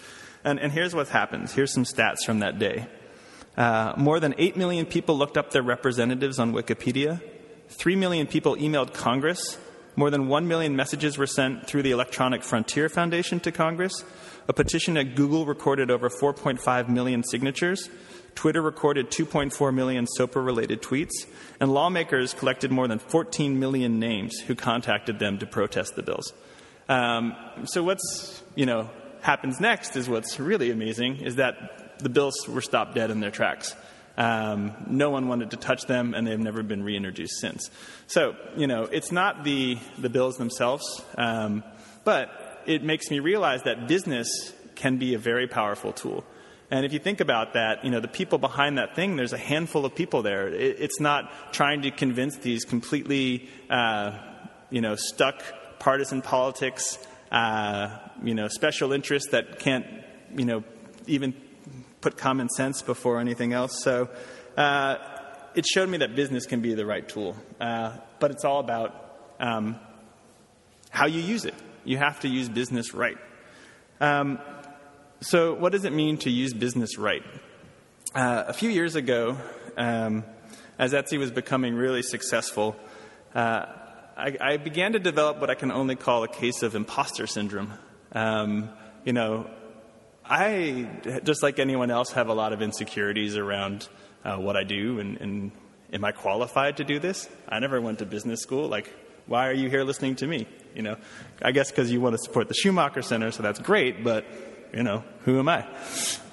[0.44, 1.54] And, and here's what happens.
[1.54, 2.88] Here's some stats from that day.
[3.58, 7.22] Uh, more than 8 million people looked up their representatives on Wikipedia.
[7.70, 9.58] 3 million people emailed Congress.
[9.96, 14.04] More than 1 million messages were sent through the Electronic Frontier Foundation to Congress.
[14.48, 17.90] A petition at Google recorded over 4.5 million signatures.
[18.34, 21.26] Twitter recorded 2.4 million SOPA related tweets.
[21.60, 26.34] And lawmakers collected more than 14 million names who contacted them to protest the bills.
[26.88, 28.90] Um, so, what's, you know,
[29.22, 33.32] happens next is what's really amazing is that the bills were stopped dead in their
[33.32, 33.76] tracks.
[34.22, 37.72] Um, no one wanted to touch them, and they've never been reintroduced since.
[38.06, 40.84] So, you know, it's not the, the bills themselves,
[41.18, 41.64] um,
[42.04, 42.30] but
[42.68, 46.24] it makes me realize that business can be a very powerful tool.
[46.70, 49.40] And if you think about that, you know, the people behind that thing, there's a
[49.40, 50.50] handful of people there.
[50.50, 54.20] It, it's not trying to convince these completely, uh,
[54.70, 55.42] you know, stuck
[55.80, 57.00] partisan politics,
[57.32, 59.88] uh, you know, special interests that can't,
[60.36, 60.64] you know,
[61.08, 61.34] even
[62.02, 63.82] put common sense before anything else.
[63.84, 64.10] So
[64.58, 64.98] uh,
[65.56, 69.34] it showed me that business can be the right tool, uh, but it's all about
[69.40, 69.80] um,
[70.90, 71.56] how you use it.
[71.84, 73.18] You have to use business right.
[74.00, 74.40] Um,
[75.22, 77.24] so, what does it mean to use business right?
[78.16, 79.38] Uh, a few years ago,
[79.78, 80.24] um,
[80.80, 82.76] as Etsy was becoming really successful,
[83.36, 83.66] uh,
[84.18, 87.74] I, I, began to develop what I can only call a case of imposter syndrome.
[88.12, 88.70] Um,
[89.06, 89.50] you know,
[90.26, 90.88] I,
[91.24, 93.88] just like anyone else, have a lot of insecurities around
[94.24, 95.52] uh, what I do and, and
[95.94, 97.30] am I qualified to do this?
[97.48, 98.68] I never went to business school.
[98.68, 98.94] Like,
[99.28, 100.48] why are you here listening to me?
[100.76, 100.98] You know,
[101.42, 104.26] I guess because you want to support the Schumacher Center, so that's great, but,
[104.74, 105.68] you know, who am I?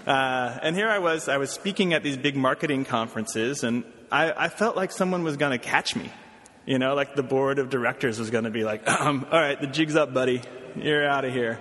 [0.06, 4.32] Uh, and here I was, I was speaking at these big marketing conferences, and I,
[4.32, 6.10] I felt like someone was going to catch me.
[6.66, 9.66] You know, like the board of directors was going to be like, all right, the
[9.66, 10.42] jig's up, buddy.
[10.76, 11.58] You're out of here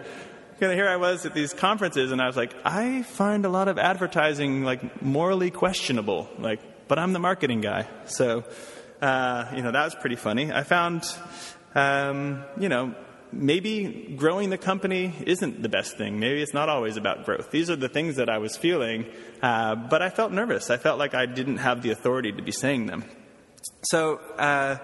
[0.61, 3.67] of here I was at these conferences, and I was like, I find a lot
[3.67, 6.27] of advertising like morally questionable.
[6.39, 8.43] Like, but I'm the marketing guy, so
[9.01, 10.51] uh, you know that was pretty funny.
[10.51, 11.03] I found,
[11.75, 12.95] um, you know,
[13.31, 16.19] maybe growing the company isn't the best thing.
[16.19, 17.51] Maybe it's not always about growth.
[17.51, 19.05] These are the things that I was feeling,
[19.41, 20.69] uh, but I felt nervous.
[20.69, 23.05] I felt like I didn't have the authority to be saying them.
[23.83, 24.17] So.
[24.37, 24.77] Uh,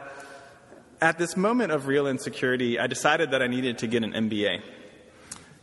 [1.01, 4.61] at this moment of real insecurity, I decided that I needed to get an MBA.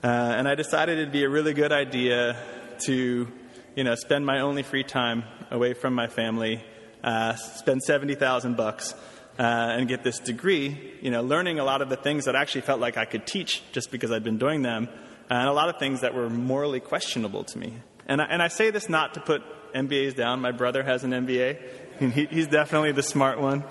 [0.02, 2.34] Uh, and I decided it'd be a really good idea
[2.80, 3.28] to,
[3.76, 6.64] you know, spend my only free time away from my family,
[7.04, 8.94] uh, spend 70,000 bucks,
[9.38, 12.40] uh, and get this degree, you know, learning a lot of the things that I
[12.40, 14.88] actually felt like I could teach just because I'd been doing them,
[15.28, 17.74] and a lot of things that were morally questionable to me.
[18.06, 19.42] And I, and I say this not to put
[19.74, 20.40] MBAs down.
[20.40, 21.58] My brother has an MBA.
[22.14, 23.62] He, he's definitely the smart one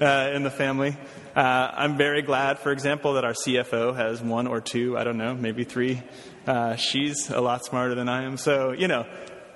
[0.00, 0.96] uh, in the family.
[1.36, 5.18] Uh, I'm very glad, for example, that our CFO has one or two, I don't
[5.18, 6.02] know, maybe three.
[6.48, 8.38] Uh, she's a lot smarter than I am.
[8.38, 9.06] So, you know,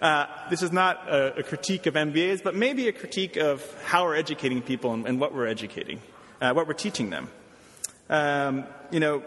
[0.01, 4.05] uh, this is not a, a, critique of MBAs, but maybe a critique of how
[4.05, 6.01] we're educating people and, and what we're educating,
[6.41, 7.29] uh, what we're teaching them.
[8.09, 9.25] Um, you know,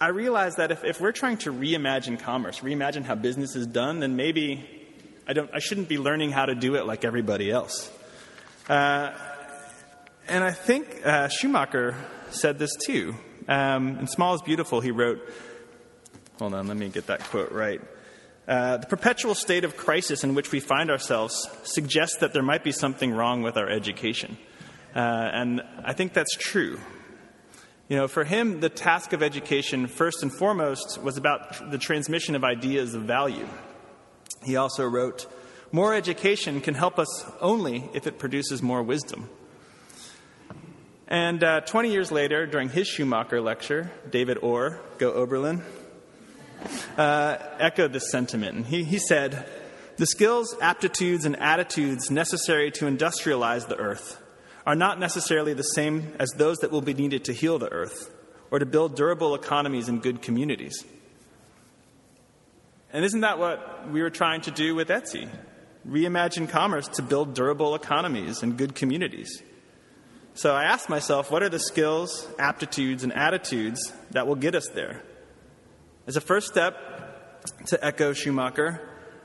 [0.00, 4.00] I realize that if, if we're trying to reimagine commerce, reimagine how business is done,
[4.00, 4.68] then maybe
[5.28, 7.92] I, don't, I shouldn't be learning how to do it like everybody else.
[8.68, 9.12] Uh,
[10.28, 11.96] and I think uh, Schumacher
[12.30, 13.14] said this too.
[13.48, 15.20] Um, in Small is Beautiful, he wrote,
[16.38, 17.80] hold on, let me get that quote right.
[18.46, 22.62] Uh, the perpetual state of crisis in which we find ourselves suggests that there might
[22.62, 24.36] be something wrong with our education.
[24.94, 26.78] Uh, and I think that's true.
[27.88, 32.34] You know, for him, the task of education, first and foremost, was about the transmission
[32.34, 33.48] of ideas of value.
[34.44, 35.26] He also wrote,
[35.70, 39.28] More education can help us only if it produces more wisdom.
[41.06, 45.62] And uh, 20 years later, during his Schumacher lecture, David Orr, go Oberlin,
[46.96, 48.56] uh, echoed this sentiment.
[48.56, 49.46] And he, he said,
[49.96, 54.22] The skills, aptitudes, and attitudes necessary to industrialize the earth
[54.66, 58.10] are not necessarily the same as those that will be needed to heal the earth
[58.50, 60.84] or to build durable economies and good communities.
[62.92, 65.28] And isn't that what we were trying to do with Etsy?
[65.88, 69.42] Reimagine commerce to build durable economies and good communities.
[70.34, 74.68] So I asked myself, what are the skills, aptitudes, and attitudes that will get us
[74.68, 75.02] there?
[76.06, 76.76] As a first step,
[77.66, 78.80] to echo Schumacher,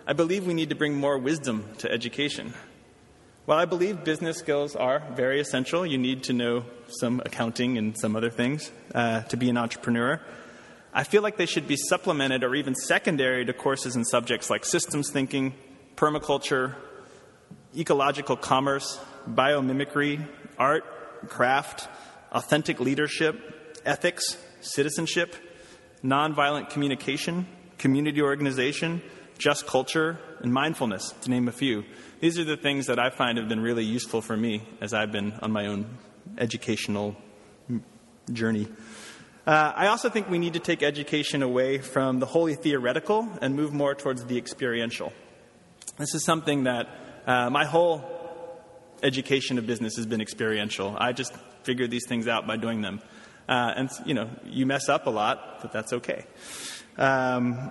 [0.07, 2.53] I believe we need to bring more wisdom to education.
[3.45, 7.97] While I believe business skills are very essential, you need to know some accounting and
[7.97, 10.21] some other things uh, to be an entrepreneur.
[10.93, 14.63] I feel like they should be supplemented or even secondary to courses in subjects like
[14.63, 15.53] systems thinking,
[15.95, 16.75] permaculture,
[17.77, 20.25] ecological commerce, biomimicry,
[20.57, 20.83] art,
[21.29, 21.87] craft,
[22.31, 25.35] authentic leadership, ethics, citizenship,
[26.03, 29.01] nonviolent communication, community organization,
[29.37, 31.83] just culture, and mindfulness, to name a few.
[32.19, 35.11] These are the things that I find have been really useful for me as I've
[35.11, 35.97] been on my own
[36.37, 37.15] educational
[38.31, 38.67] journey.
[39.45, 43.55] Uh, I also think we need to take education away from the wholly theoretical and
[43.55, 45.11] move more towards the experiential.
[45.97, 46.89] This is something that
[47.27, 48.03] uh, my whole
[49.03, 50.95] education of business has been experiential.
[50.97, 52.99] I just figured these things out by doing them.
[53.47, 56.25] Uh, and, you know, you mess up a lot, but that's okay.
[56.97, 57.69] Um,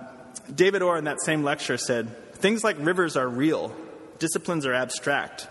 [0.53, 3.75] David Orr in that same lecture said, Things like rivers are real,
[4.19, 5.49] disciplines are abstract.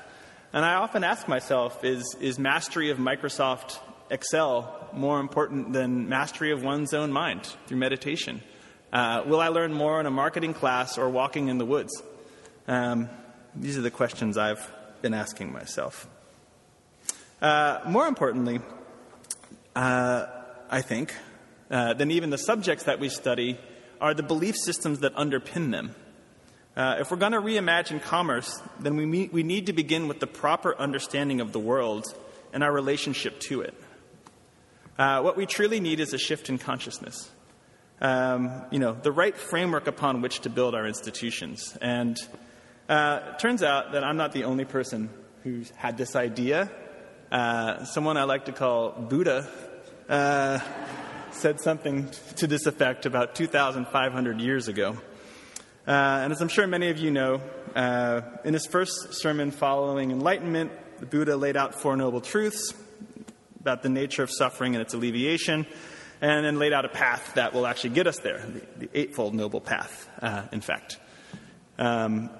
[0.54, 6.52] And I often ask myself, is, is mastery of Microsoft Excel more important than mastery
[6.52, 8.42] of one's own mind through meditation?
[8.92, 12.02] Uh, will I learn more in a marketing class or walking in the woods?
[12.68, 13.09] Um,
[13.55, 14.70] these are the questions I've
[15.03, 16.09] been asking myself.
[17.40, 18.61] Uh, more importantly,
[19.75, 20.27] uh,
[20.70, 21.14] I think,
[21.70, 23.59] uh, than even the subjects that we study
[24.01, 25.94] are the belief systems that underpin them.
[26.77, 30.20] Uh, if we're going to reimagine commerce, then we, meet, we need to begin with
[30.20, 32.07] the proper understanding of the world
[32.53, 33.75] and our relationship to it.
[34.98, 37.31] Uh, what we truly need is a shift in consciousness.
[38.01, 41.77] Um, you know, the right framework upon which to build our institutions.
[41.81, 42.18] And
[42.88, 45.10] uh, it turns out that I'm not the only person
[45.44, 46.70] who's had this idea.
[47.30, 49.48] Uh, someone I like to call Buddha
[50.08, 50.58] uh,
[51.30, 54.96] said something to this effect about 2,500 years ago.
[55.86, 57.40] Uh, and as I'm sure many of you know,
[57.74, 62.74] uh, in his first sermon following enlightenment, the Buddha laid out Four Noble Truths
[63.60, 65.66] about the nature of suffering and its alleviation,
[66.20, 69.34] and then laid out a path that will actually get us there, the, the Eightfold
[69.34, 70.98] Noble Path, uh, in fact.
[71.78, 72.30] Um,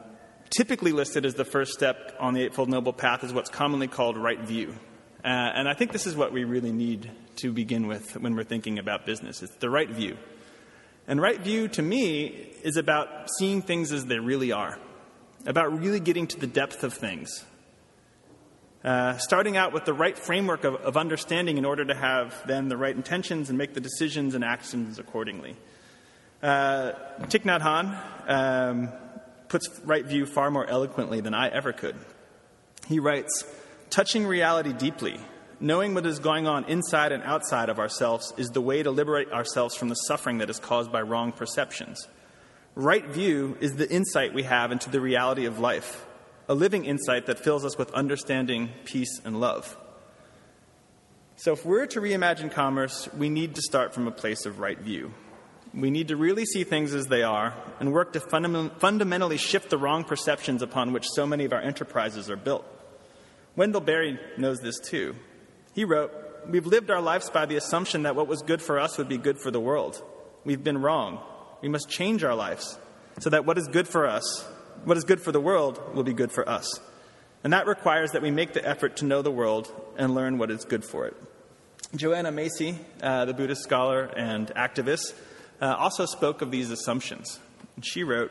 [0.57, 4.17] typically listed as the first step on the Eightfold Noble Path is what's commonly called
[4.17, 4.75] right view.
[5.25, 8.45] Uh, and I think this is what we really need to begin with when we're
[8.45, 9.43] thinking about business.
[9.43, 10.17] It's the right view.
[11.07, 12.27] And right view to me
[12.63, 14.79] is about seeing things as they really are,
[15.47, 17.45] about really getting to the depth of things.
[18.85, 22.69] Uh, starting out with the right framework of, of, understanding in order to have then
[22.69, 25.57] the right intentions and make the decisions and actions accordingly.
[26.43, 28.89] Uh, Thich Nhat Hanh um,
[29.53, 31.95] puts right view far more eloquently than I ever could.
[32.89, 33.45] He writes,
[33.91, 35.21] touching reality deeply
[35.63, 39.31] Knowing what is going on inside and outside of ourselves is the way to liberate
[39.31, 42.09] ourselves from the suffering that is caused by wrong perceptions.
[42.75, 46.05] Right view is the insight we have into the reality of life,
[46.49, 49.77] a living insight that fills us with understanding, peace, and love.
[51.37, 54.81] So, if we're to reimagine commerce, we need to start from a place of right
[54.81, 55.15] view.
[55.75, 59.79] We need to really see things as they are and work to fundamentally shift the
[59.79, 62.65] wrong perceptions upon which so many of our enterprises are built.
[63.57, 65.15] Wendell Berry knows this too.
[65.75, 66.13] He wrote,
[66.49, 69.19] We've lived our lives by the assumption that what was good for us would be
[69.19, 70.03] good for the world.
[70.45, 71.21] We've been wrong.
[71.63, 72.79] We must change our lives
[73.21, 74.45] so that what is good for us,
[74.85, 76.81] what is good for the world, will be good for us.
[77.45, 80.51] And that requires that we make the effort to know the world and learn what
[80.51, 81.17] is good for it.
[81.95, 85.15] Joanna Macy, uh, the Buddhist scholar and activist,
[85.63, 87.39] uh, also spoke of these assumptions.
[87.77, 88.31] And she wrote,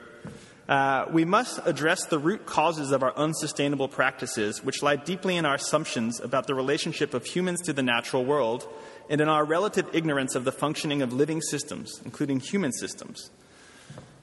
[0.70, 5.46] uh, we must address the root causes of our unsustainable practices, which lie deeply in
[5.46, 8.68] our assumptions about the relationship of humans to the natural world
[9.10, 13.32] and in our relative ignorance of the functioning of living systems, including human systems.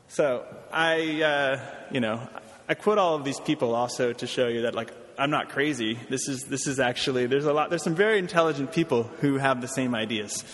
[0.08, 2.26] So I, uh, you know,
[2.68, 5.98] I quote all of these people also to show you that like I'm not crazy.
[6.08, 9.60] This is this is actually there's a lot there's some very intelligent people who have
[9.60, 10.44] the same ideas,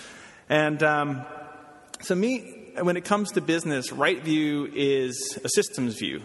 [0.48, 1.24] and um,
[2.04, 6.22] so me when it comes to business, right view is a systems view.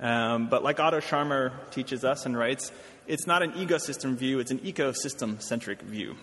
[0.00, 2.72] Um, but like Otto Scharmer teaches us and writes,
[3.06, 6.16] it's not an ego-system view, it's an ecosystem centric view.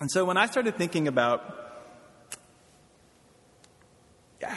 [0.00, 1.84] And so when I started thinking about,
[4.40, 4.56] yeah,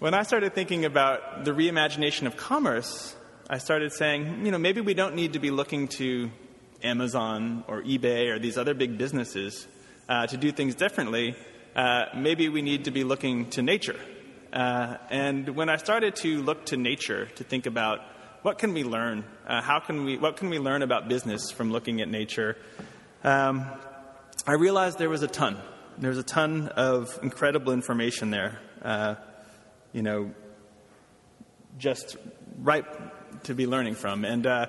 [0.00, 3.14] when I started thinking about the reimagination of commerce,
[3.48, 6.30] I started saying, you know, maybe we don't need to be looking to
[6.82, 9.68] Amazon or eBay or these other big businesses
[10.08, 11.36] uh, to do things differently.
[11.78, 14.00] Uh, maybe we need to be looking to nature
[14.52, 18.00] uh, and when I started to look to nature to think about
[18.42, 21.70] what can we learn, uh, how can we, what can we learn about business from
[21.70, 22.56] looking at nature,
[23.24, 23.66] um,
[24.46, 25.58] I realized there was a ton.
[25.98, 28.58] There was a ton of incredible information there.
[28.80, 29.16] Uh,
[29.92, 30.32] you know,
[31.76, 32.16] just
[32.62, 32.86] right
[33.44, 34.24] to be learning from.
[34.24, 34.66] And uh,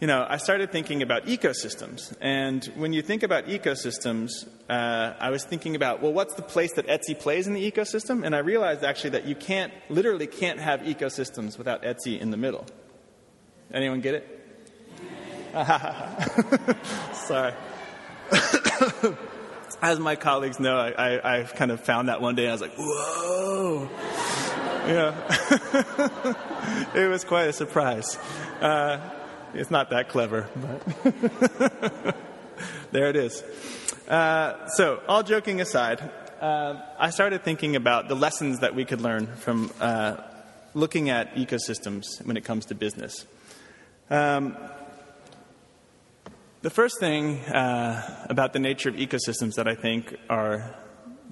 [0.00, 2.16] you know, I started thinking about ecosystems.
[2.22, 6.72] And when you think about ecosystems, uh, I was thinking about, well, what's the place
[6.74, 8.24] that Etsy plays in the ecosystem?
[8.24, 12.38] And I realized actually that you can't, literally can't have ecosystems without Etsy in the
[12.38, 12.64] middle.
[13.72, 14.36] Anyone get it?
[17.12, 17.52] Sorry.
[19.82, 22.54] As my colleagues know, I, I, I, kind of found that one day and I
[22.54, 23.88] was like, whoa.
[24.86, 25.14] yeah.
[26.94, 28.18] it was quite a surprise.
[28.60, 28.98] Uh,
[29.54, 32.16] it's not that clever, but
[32.92, 33.42] there it is.
[34.08, 36.00] Uh, so, all joking aside,
[36.40, 40.16] uh, I started thinking about the lessons that we could learn from uh,
[40.74, 43.26] looking at ecosystems when it comes to business.
[44.08, 44.56] Um,
[46.62, 50.74] the first thing uh, about the nature of ecosystems that I think are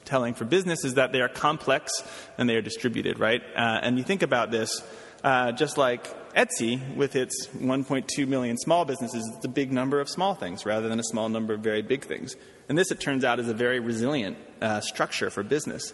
[0.05, 1.93] telling for business is that they are complex
[2.39, 3.43] and they are distributed, right?
[3.55, 4.83] Uh, and you think about this,
[5.23, 10.09] uh, just like Etsy, with its 1.2 million small businesses, it's a big number of
[10.09, 12.36] small things rather than a small number of very big things.
[12.68, 15.93] And this, it turns out, is a very resilient uh, structure for business.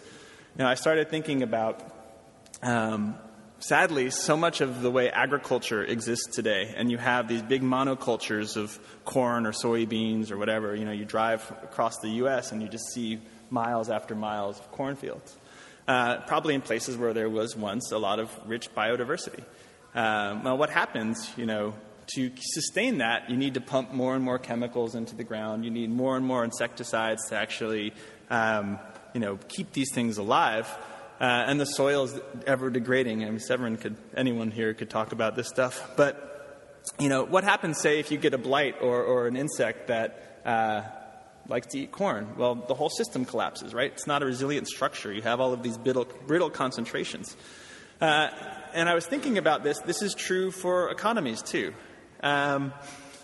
[0.55, 1.81] Now, I started thinking about,
[2.61, 3.15] um,
[3.57, 8.55] sadly, so much of the way agriculture exists today, and you have these big monocultures
[8.55, 10.75] of corn or soybeans or whatever.
[10.75, 12.51] You know, you drive across the U.S.
[12.51, 13.19] and you just see
[13.49, 15.35] miles after miles of cornfields.
[15.87, 19.43] Uh, probably in places where there was once a lot of rich biodiversity.
[19.95, 21.73] Um, well, what happens, you know,
[22.15, 25.65] to sustain that, you need to pump more and more chemicals into the ground.
[25.65, 27.93] You need more and more insecticides to actually,
[28.29, 28.77] um,
[29.13, 30.67] you know, keep these things alive.
[31.19, 33.23] Uh, and the soil is ever degrading.
[33.23, 35.91] I mean, Severin could, anyone here could talk about this stuff.
[35.95, 39.87] But, you know, what happens, say, if you get a blight or, or an insect
[39.87, 40.81] that uh,
[41.47, 42.35] likes to eat corn?
[42.37, 43.91] Well, the whole system collapses, right?
[43.93, 45.13] It's not a resilient structure.
[45.13, 47.37] You have all of these brittle, brittle concentrations.
[48.01, 48.27] Uh,
[48.73, 49.79] and I was thinking about this.
[49.79, 51.73] This is true for economies too.
[52.21, 52.73] Um,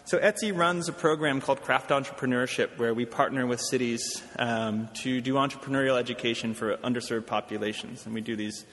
[0.05, 5.19] so Etsy runs a program called Craft Entrepreneurship, where we partner with cities um, to
[5.19, 8.65] do entrepreneurial education for underserved populations, and we do these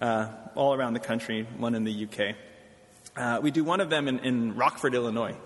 [0.00, 1.46] uh, all around the country.
[1.56, 2.36] One in the UK.
[3.16, 5.36] Uh, we do one of them in, in Rockford, Illinois.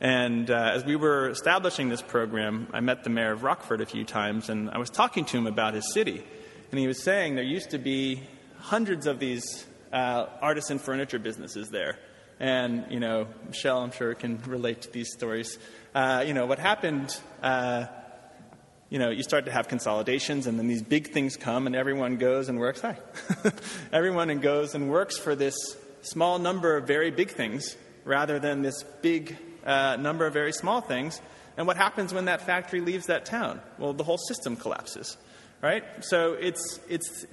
[0.00, 3.86] And uh, as we were establishing this program, I met the mayor of Rockford a
[3.86, 6.24] few times, and I was talking to him about his city.
[6.72, 8.20] And he was saying there used to be
[8.64, 11.98] hundreds of these uh, artisan furniture businesses there.
[12.40, 15.58] And, you know, Michelle, I'm sure, can relate to these stories.
[15.94, 17.84] Uh, you know, what happened, uh,
[18.88, 22.16] you know, you start to have consolidations, and then these big things come, and everyone
[22.16, 22.80] goes and works.
[22.82, 22.96] Hi.
[23.92, 25.54] everyone goes and works for this
[26.00, 29.36] small number of very big things rather than this big
[29.66, 31.20] uh, number of very small things.
[31.58, 33.60] And what happens when that factory leaves that town?
[33.78, 35.18] Well, the whole system collapses,
[35.60, 35.84] right?
[36.00, 37.26] So it's, it's,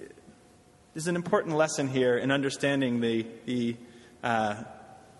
[0.93, 3.77] there's an important lesson here in understanding the, the
[4.23, 4.55] uh,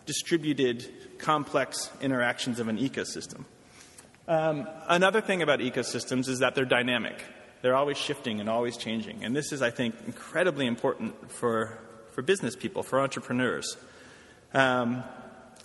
[0.06, 3.46] distributed, complex interactions of an ecosystem.
[4.28, 7.24] Um, another thing about ecosystems is that they're dynamic.
[7.62, 9.24] They're always shifting and always changing.
[9.24, 11.78] And this is, I think, incredibly important for,
[12.12, 13.78] for business people, for entrepreneurs.
[14.54, 15.04] Um,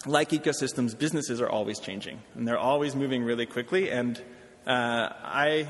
[0.04, 3.90] like ecosystems, businesses are always changing, and they're always moving really quickly.
[3.90, 4.18] And
[4.66, 5.68] uh, I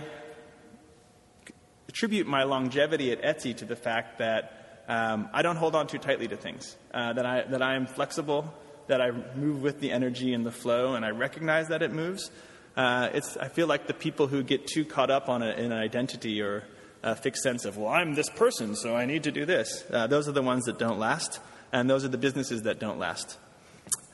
[1.96, 5.96] attribute my longevity at Etsy to the fact that um, I don't hold on too
[5.96, 8.52] tightly to things, uh, that, I, that I am flexible,
[8.86, 12.30] that I move with the energy and the flow, and I recognize that it moves.
[12.76, 15.72] Uh, it's, I feel like the people who get too caught up on a, in
[15.72, 16.64] an identity or
[17.02, 20.06] a fixed sense of, well, I'm this person, so I need to do this, uh,
[20.06, 21.40] those are the ones that don't last,
[21.72, 23.38] and those are the businesses that don't last.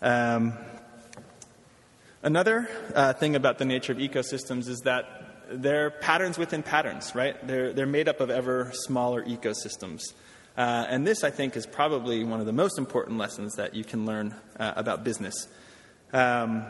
[0.01, 0.53] Um,
[2.23, 7.47] another uh, thing about the nature of ecosystems is that they're patterns within patterns, right?
[7.47, 10.03] They're, they're made up of ever smaller ecosystems.
[10.57, 13.85] Uh, and this, I think, is probably one of the most important lessons that you
[13.85, 15.49] can learn uh, about business.
[16.13, 16.65] Um,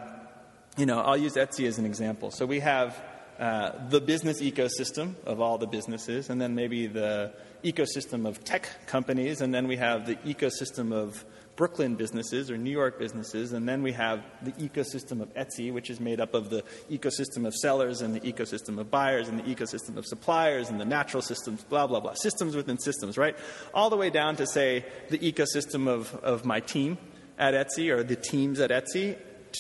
[0.77, 2.31] you know, I'll use Etsy as an example.
[2.31, 3.03] So we have
[3.39, 7.33] uh, the business ecosystem of all the businesses, and then maybe the
[7.65, 12.71] ecosystem of tech companies, and then we have the ecosystem of Brooklyn businesses or New
[12.71, 16.49] York businesses, and then we have the ecosystem of Etsy, which is made up of
[16.49, 20.81] the ecosystem of sellers and the ecosystem of buyers and the ecosystem of suppliers and
[20.81, 22.15] the natural systems, blah, blah, blah.
[22.15, 23.37] Systems within systems, right?
[23.75, 26.97] All the way down to, say, the ecosystem of, of my team
[27.39, 29.19] at Etsy or the teams at Etsy,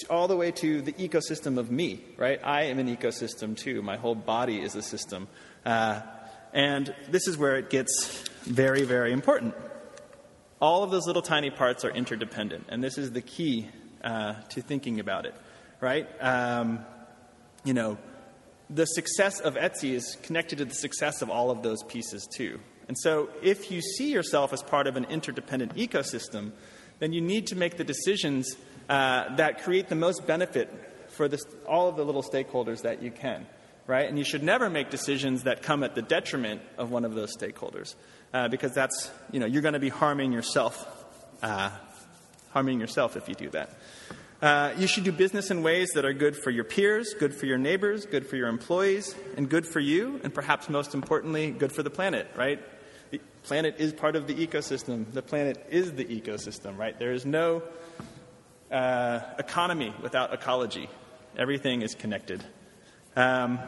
[0.09, 2.41] all the way to the ecosystem of me, right?
[2.43, 3.83] I am an ecosystem too.
[3.83, 5.29] My whole body is a system.
[5.67, 6.01] Uh,
[6.55, 9.55] and this is where it gets very, very important.
[10.63, 13.69] All of those little tiny parts are interdependent, and this is the key
[14.05, 15.35] uh, to thinking about it,
[15.81, 16.07] right?
[16.21, 16.85] Um,
[17.65, 17.99] you know,
[18.71, 22.61] the success of Etsy is connected to the success of all of those pieces too.
[22.87, 26.53] And so, if you see yourself as part of an interdependent ecosystem,
[27.01, 28.55] then you need to make the decisions
[28.89, 30.71] uh, that create the most benefit
[31.09, 33.49] for this, all of the little stakeholders that you can,
[33.87, 34.09] right?
[34.09, 37.37] And you should never make decisions that come at the detriment of one of those
[37.37, 37.95] stakeholders,
[38.33, 40.87] uh, because that's, you know, you're going to be harming yourself,
[41.43, 41.71] uh,
[42.51, 43.71] harming yourself if you do that.
[44.41, 47.47] Uh, you should do business in ways that are good for your peers, good for
[47.47, 51.71] your neighbors, good for your employees, and good for you, and perhaps most importantly, good
[51.71, 52.61] for the planet, right?
[53.13, 55.13] The planet is part of the ecosystem.
[55.13, 56.99] The planet is the ecosystem, right?
[56.99, 57.63] There is no
[58.71, 60.89] uh, economy without ecology.
[61.37, 62.43] Everything is connected.
[63.17, 63.59] Um,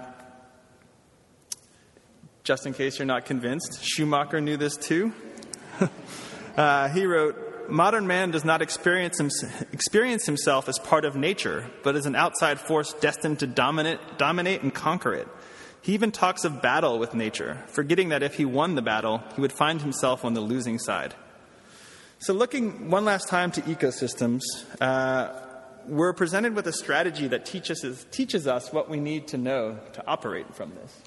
[2.44, 5.12] just in case you're not convinced, Schumacher knew this too.
[6.56, 9.30] uh, he wrote, Modern man does not experience, him,
[9.72, 14.62] experience himself as part of nature, but as an outside force destined to dominate, dominate
[14.62, 15.28] and conquer it.
[15.80, 19.40] He even talks of battle with nature, forgetting that if he won the battle, he
[19.40, 21.14] would find himself on the losing side.
[22.18, 24.42] So, looking one last time to ecosystems,
[24.80, 25.43] uh,
[25.86, 30.06] we're presented with a strategy that teaches, teaches us what we need to know to
[30.06, 31.02] operate from this.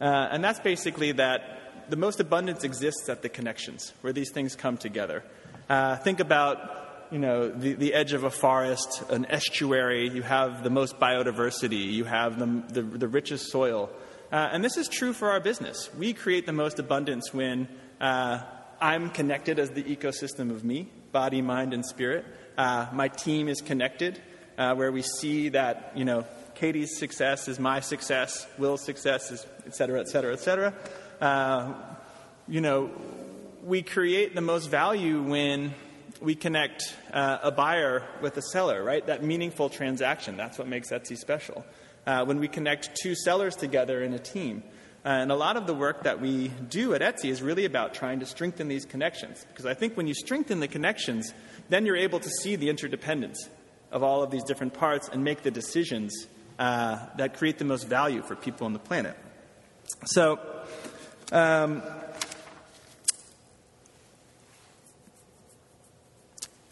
[0.00, 4.56] Uh, and that's basically that the most abundance exists at the connections, where these things
[4.56, 5.22] come together.
[5.68, 10.64] Uh, think about you know, the, the edge of a forest, an estuary, you have
[10.64, 13.90] the most biodiversity, you have the, the, the richest soil.
[14.32, 15.90] Uh, and this is true for our business.
[15.96, 17.68] We create the most abundance when
[18.00, 18.42] uh,
[18.80, 22.24] I'm connected as the ecosystem of me, body, mind, and spirit.
[22.56, 24.20] Uh, my team is connected,
[24.58, 26.24] uh, where we see that, you know,
[26.54, 30.74] Katie's success is my success, Will's success is, et cetera, et cetera, et cetera.
[31.20, 31.74] Uh,
[32.46, 32.90] you know,
[33.64, 35.74] we create the most value when
[36.20, 39.04] we connect uh, a buyer with a seller, right?
[39.06, 40.36] That meaningful transaction.
[40.36, 41.64] That's what makes Etsy special.
[42.06, 44.62] Uh, when we connect two sellers together in a team.
[45.04, 48.20] And a lot of the work that we do at Etsy is really about trying
[48.20, 49.44] to strengthen these connections.
[49.48, 51.34] Because I think when you strengthen the connections,
[51.68, 53.50] then you're able to see the interdependence
[53.92, 56.26] of all of these different parts and make the decisions
[56.58, 59.14] uh, that create the most value for people on the planet.
[60.06, 60.40] So,
[61.32, 61.82] um,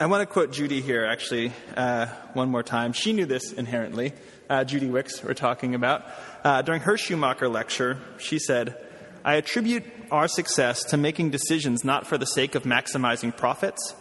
[0.01, 2.93] I want to quote Judy here, actually, uh, one more time.
[2.93, 4.15] She knew this inherently.
[4.51, 6.05] Uh, Judy Wicks, we're talking about.
[6.45, 8.77] Uh, during her Schumacher lecture, she said,
[9.25, 13.95] I attribute our success to making decisions not for the sake of maximizing profits,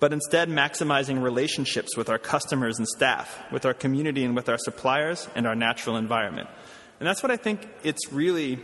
[0.00, 4.58] but instead maximizing relationships with our customers and staff, with our community and with our
[4.58, 6.48] suppliers and our natural environment.
[6.98, 8.58] And that's what I think it's really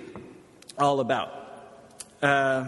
[0.77, 1.31] all about.
[2.21, 2.67] Uh,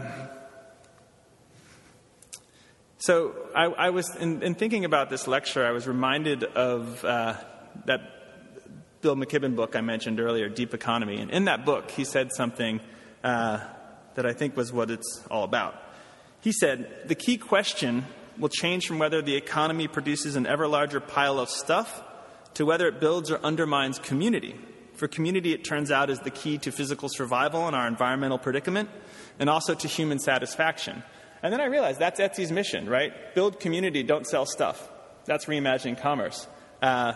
[2.99, 7.35] so I, I was, in, in, thinking about this lecture, I was reminded of uh,
[7.87, 8.22] that
[9.03, 11.21] Bill McKibben book I mentioned earlier, Deep Economy.
[11.21, 12.81] And in that book, he said something
[13.25, 13.59] uh,
[14.15, 15.75] that I think was what it's all about.
[16.41, 18.07] He said, The key question
[18.39, 22.03] will change from whether the economy produces an ever larger pile of stuff
[22.55, 24.55] to whether it builds or undermines community.
[24.95, 28.89] For community, it turns out, is the key to physical survival and our environmental predicament
[29.41, 31.03] and also to human satisfaction.
[31.43, 33.35] And then I realized that's Etsy's mission, right?
[33.35, 34.89] Build community, don't sell stuff.
[35.25, 36.47] That's reimagining commerce.
[36.81, 37.15] Uh,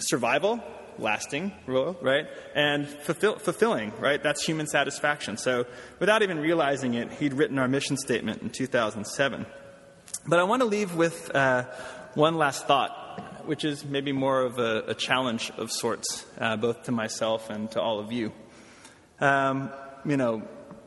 [0.00, 0.62] survival,
[0.98, 2.26] lasting, right?
[2.54, 4.22] And fulfill, fulfilling, right?
[4.22, 5.36] That's human satisfaction.
[5.36, 5.66] So
[5.98, 9.46] without even realizing it, he'd written our mission statement in 2007.
[10.26, 11.64] But I want to leave with uh,
[12.14, 16.84] one last thought, which is maybe more of a, a challenge of sorts, uh, both
[16.84, 18.32] to myself and to all of you.
[19.20, 19.70] Um,
[20.04, 20.42] you know,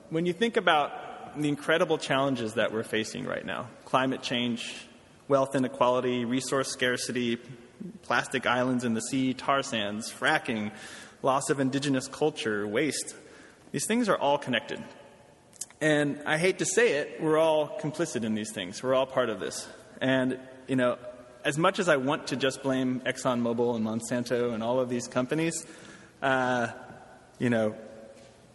[0.09, 4.87] when you think about the incredible challenges that we're facing right now climate change,
[5.27, 7.39] wealth inequality, resource scarcity,
[8.01, 10.71] plastic islands in the sea, tar sands, fracking,
[11.21, 13.15] loss of indigenous culture, waste.
[13.71, 14.83] These things are all connected.
[15.81, 18.81] And I hate to say it, we're all complicit in these things.
[18.81, 19.67] We're all part of this.
[19.99, 20.97] And, you know,
[21.43, 25.07] as much as I want to just blame ExxonMobil and Monsanto and all of these
[25.07, 25.65] companies,
[26.21, 26.67] uh,
[27.37, 27.75] you know,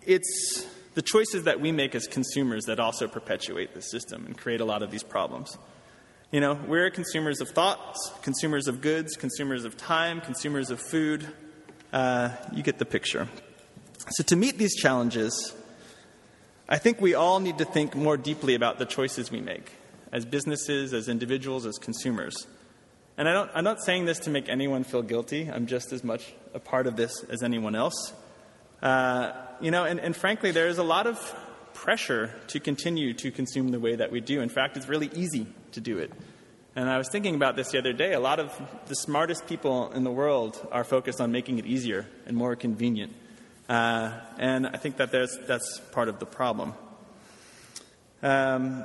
[0.07, 4.61] it's the choices that we make as consumers that also perpetuate the system and create
[4.61, 5.59] a lot of these problems.
[6.31, 11.27] You know, we're consumers of thoughts, consumers of goods, consumers of time, consumers of food.
[11.91, 13.29] Uh, you get the picture.
[14.11, 15.57] So, to meet these challenges,
[16.69, 19.73] I think we all need to think more deeply about the choices we make
[20.13, 22.47] as businesses, as individuals, as consumers.
[23.17, 25.51] And I don't, I'm not saying this to make anyone feel guilty.
[25.51, 28.13] I'm just as much a part of this as anyone else.
[28.83, 31.35] Uh, you know, and, and frankly, there is a lot of
[31.73, 34.43] pressure to continue to consume the way that we do.
[34.43, 36.13] In fact, it's really easy to do it.
[36.77, 38.13] And I was thinking about this the other day.
[38.13, 38.53] A lot of
[38.87, 43.15] the smartest people in the world are focused on making it easier and more convenient.
[43.69, 46.75] Uh, and I think that that's part of the problem.
[48.23, 48.85] Um,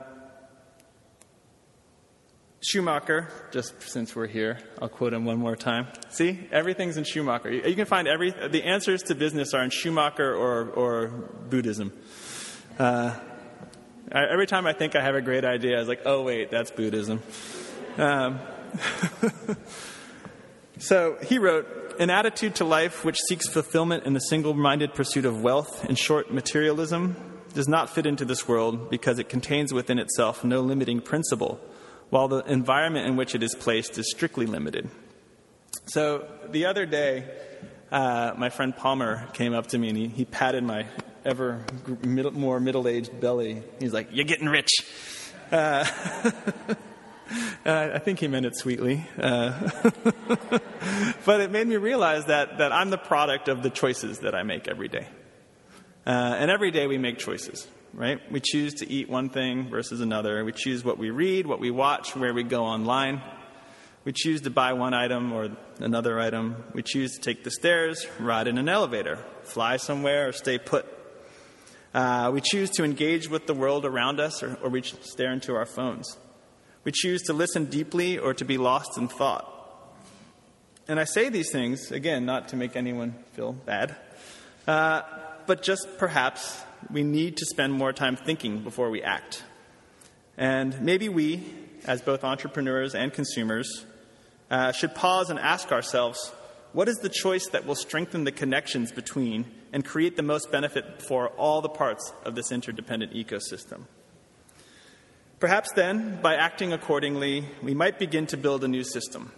[2.62, 5.88] Schumacher, just since we're here, I'll quote him one more time.
[6.10, 7.52] See, everything's in Schumacher.
[7.52, 11.08] You can find every the answers to business are in Schumacher or or
[11.50, 11.92] Buddhism.
[12.80, 13.16] Uh,
[14.14, 16.52] I, every time I think I have a great idea, I was like, oh wait,
[16.52, 17.22] that's Buddhism.
[17.98, 18.40] Um,
[20.78, 21.68] so he wrote,
[22.00, 25.96] an attitude to life which seeks fulfillment in the single minded pursuit of wealth, in
[25.96, 27.16] short, materialism,
[27.54, 31.60] does not fit into this world because it contains within itself no limiting principle,
[32.10, 34.90] while the environment in which it is placed is strictly limited.
[35.86, 37.26] So the other day,
[37.92, 40.88] uh, my friend Palmer came up to me and he, he patted my
[41.26, 41.64] ever
[42.04, 43.64] middle, more middle aged belly.
[43.80, 44.72] He's like, You're getting rich.
[45.52, 45.86] Uh,
[47.66, 49.06] Uh, I think he meant it sweetly.
[49.18, 49.70] Uh,
[51.26, 54.44] but it made me realize that, that I'm the product of the choices that I
[54.44, 55.08] make every day.
[56.06, 58.20] Uh, and every day we make choices, right?
[58.30, 60.44] We choose to eat one thing versus another.
[60.44, 63.22] We choose what we read, what we watch, where we go online.
[64.04, 65.50] We choose to buy one item or
[65.80, 66.66] another item.
[66.74, 70.86] We choose to take the stairs, ride in an elevator, fly somewhere, or stay put.
[71.94, 75.56] Uh, we choose to engage with the world around us, or, or we stare into
[75.56, 76.18] our phones.
[76.84, 79.50] We choose to listen deeply or to be lost in thought.
[80.88, 83.96] And I say these things, again, not to make anyone feel bad,
[84.68, 85.04] uh,
[85.46, 89.44] but just perhaps we need to spend more time thinking before we act.
[90.36, 91.44] And maybe we,
[91.86, 93.86] as both entrepreneurs and consumers,
[94.50, 96.34] uh, should pause and ask ourselves
[96.74, 101.02] what is the choice that will strengthen the connections between and create the most benefit
[101.04, 103.84] for all the parts of this interdependent ecosystem?
[105.40, 109.32] Perhaps then, by acting accordingly, we might begin to build a new system,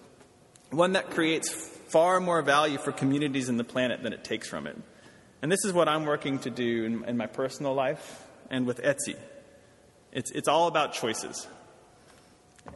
[0.70, 4.66] one that creates far more value for communities and the planet than it takes from
[4.66, 4.78] it.
[5.42, 8.82] And this is what I'm working to do in, in my personal life and with
[8.82, 9.18] Etsy.
[10.12, 11.48] It's, it's all about choices.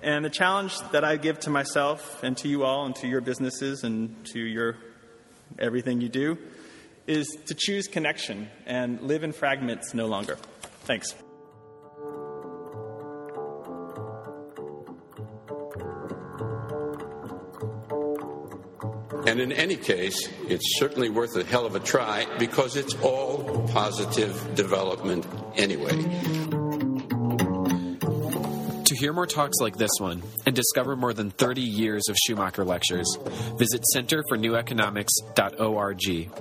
[0.01, 3.21] And the challenge that I give to myself and to you all and to your
[3.21, 4.77] businesses and to your
[5.57, 6.37] everything you do
[7.07, 10.37] is to choose connection and live in fragments no longer.
[10.83, 11.15] Thanks.
[19.27, 23.67] And in any case, it's certainly worth a hell of a try because it's all
[23.67, 25.25] positive development
[25.55, 26.48] anyway.
[28.89, 32.65] To hear more talks like this one and discover more than 30 years of Schumacher
[32.65, 33.05] lectures,
[33.55, 36.31] visit centerforneweconomics.org.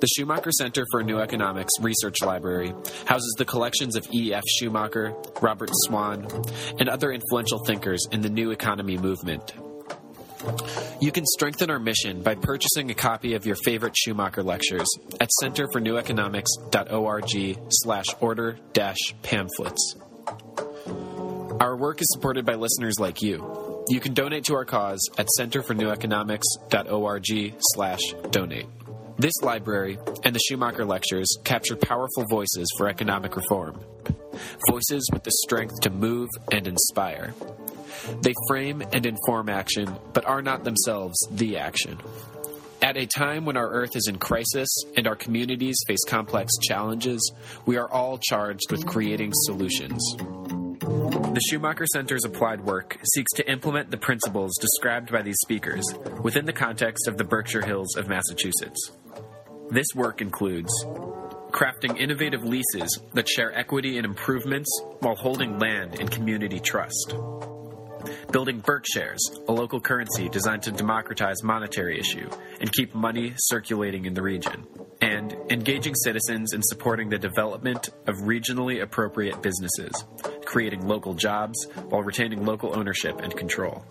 [0.00, 2.74] The Schumacher Center for New Economics Research Library
[3.06, 4.42] houses the collections of E.F.
[4.58, 6.26] Schumacher, Robert Swann,
[6.80, 9.54] and other influential thinkers in the new economy movement.
[11.00, 14.88] You can strengthen our mission by purchasing a copy of your favorite Schumacher lectures
[15.20, 19.94] at centerforneweconomics.org slash order dash pamphlets.
[21.62, 23.84] Our work is supported by listeners like you.
[23.88, 28.00] You can donate to our cause at centerforneweconomics.org slash
[28.32, 28.66] donate.
[29.16, 33.78] This library and the Schumacher Lectures capture powerful voices for economic reform.
[34.68, 37.32] Voices with the strength to move and inspire.
[38.22, 42.00] They frame and inform action, but are not themselves the action.
[42.82, 47.32] At a time when our Earth is in crisis and our communities face complex challenges,
[47.66, 50.16] we are all charged with creating solutions.
[50.82, 55.84] The Schumacher Center's applied work seeks to implement the principles described by these speakers
[56.22, 58.90] within the context of the Berkshire Hills of Massachusetts.
[59.70, 60.72] This work includes
[61.52, 64.68] crafting innovative leases that share equity and improvements
[64.98, 67.14] while holding land in community trust.
[68.32, 72.28] Building Berkshares, a local currency designed to democratize monetary issue
[72.60, 74.66] and keep money circulating in the region,
[75.00, 79.92] and engaging citizens in supporting the development of regionally appropriate businesses,
[80.52, 83.82] creating local jobs while retaining local ownership and control.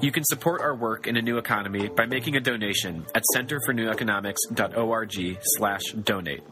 [0.00, 5.38] You can support our work in a new economy by making a donation at centerforneweconomics.org
[5.42, 6.42] slash donate.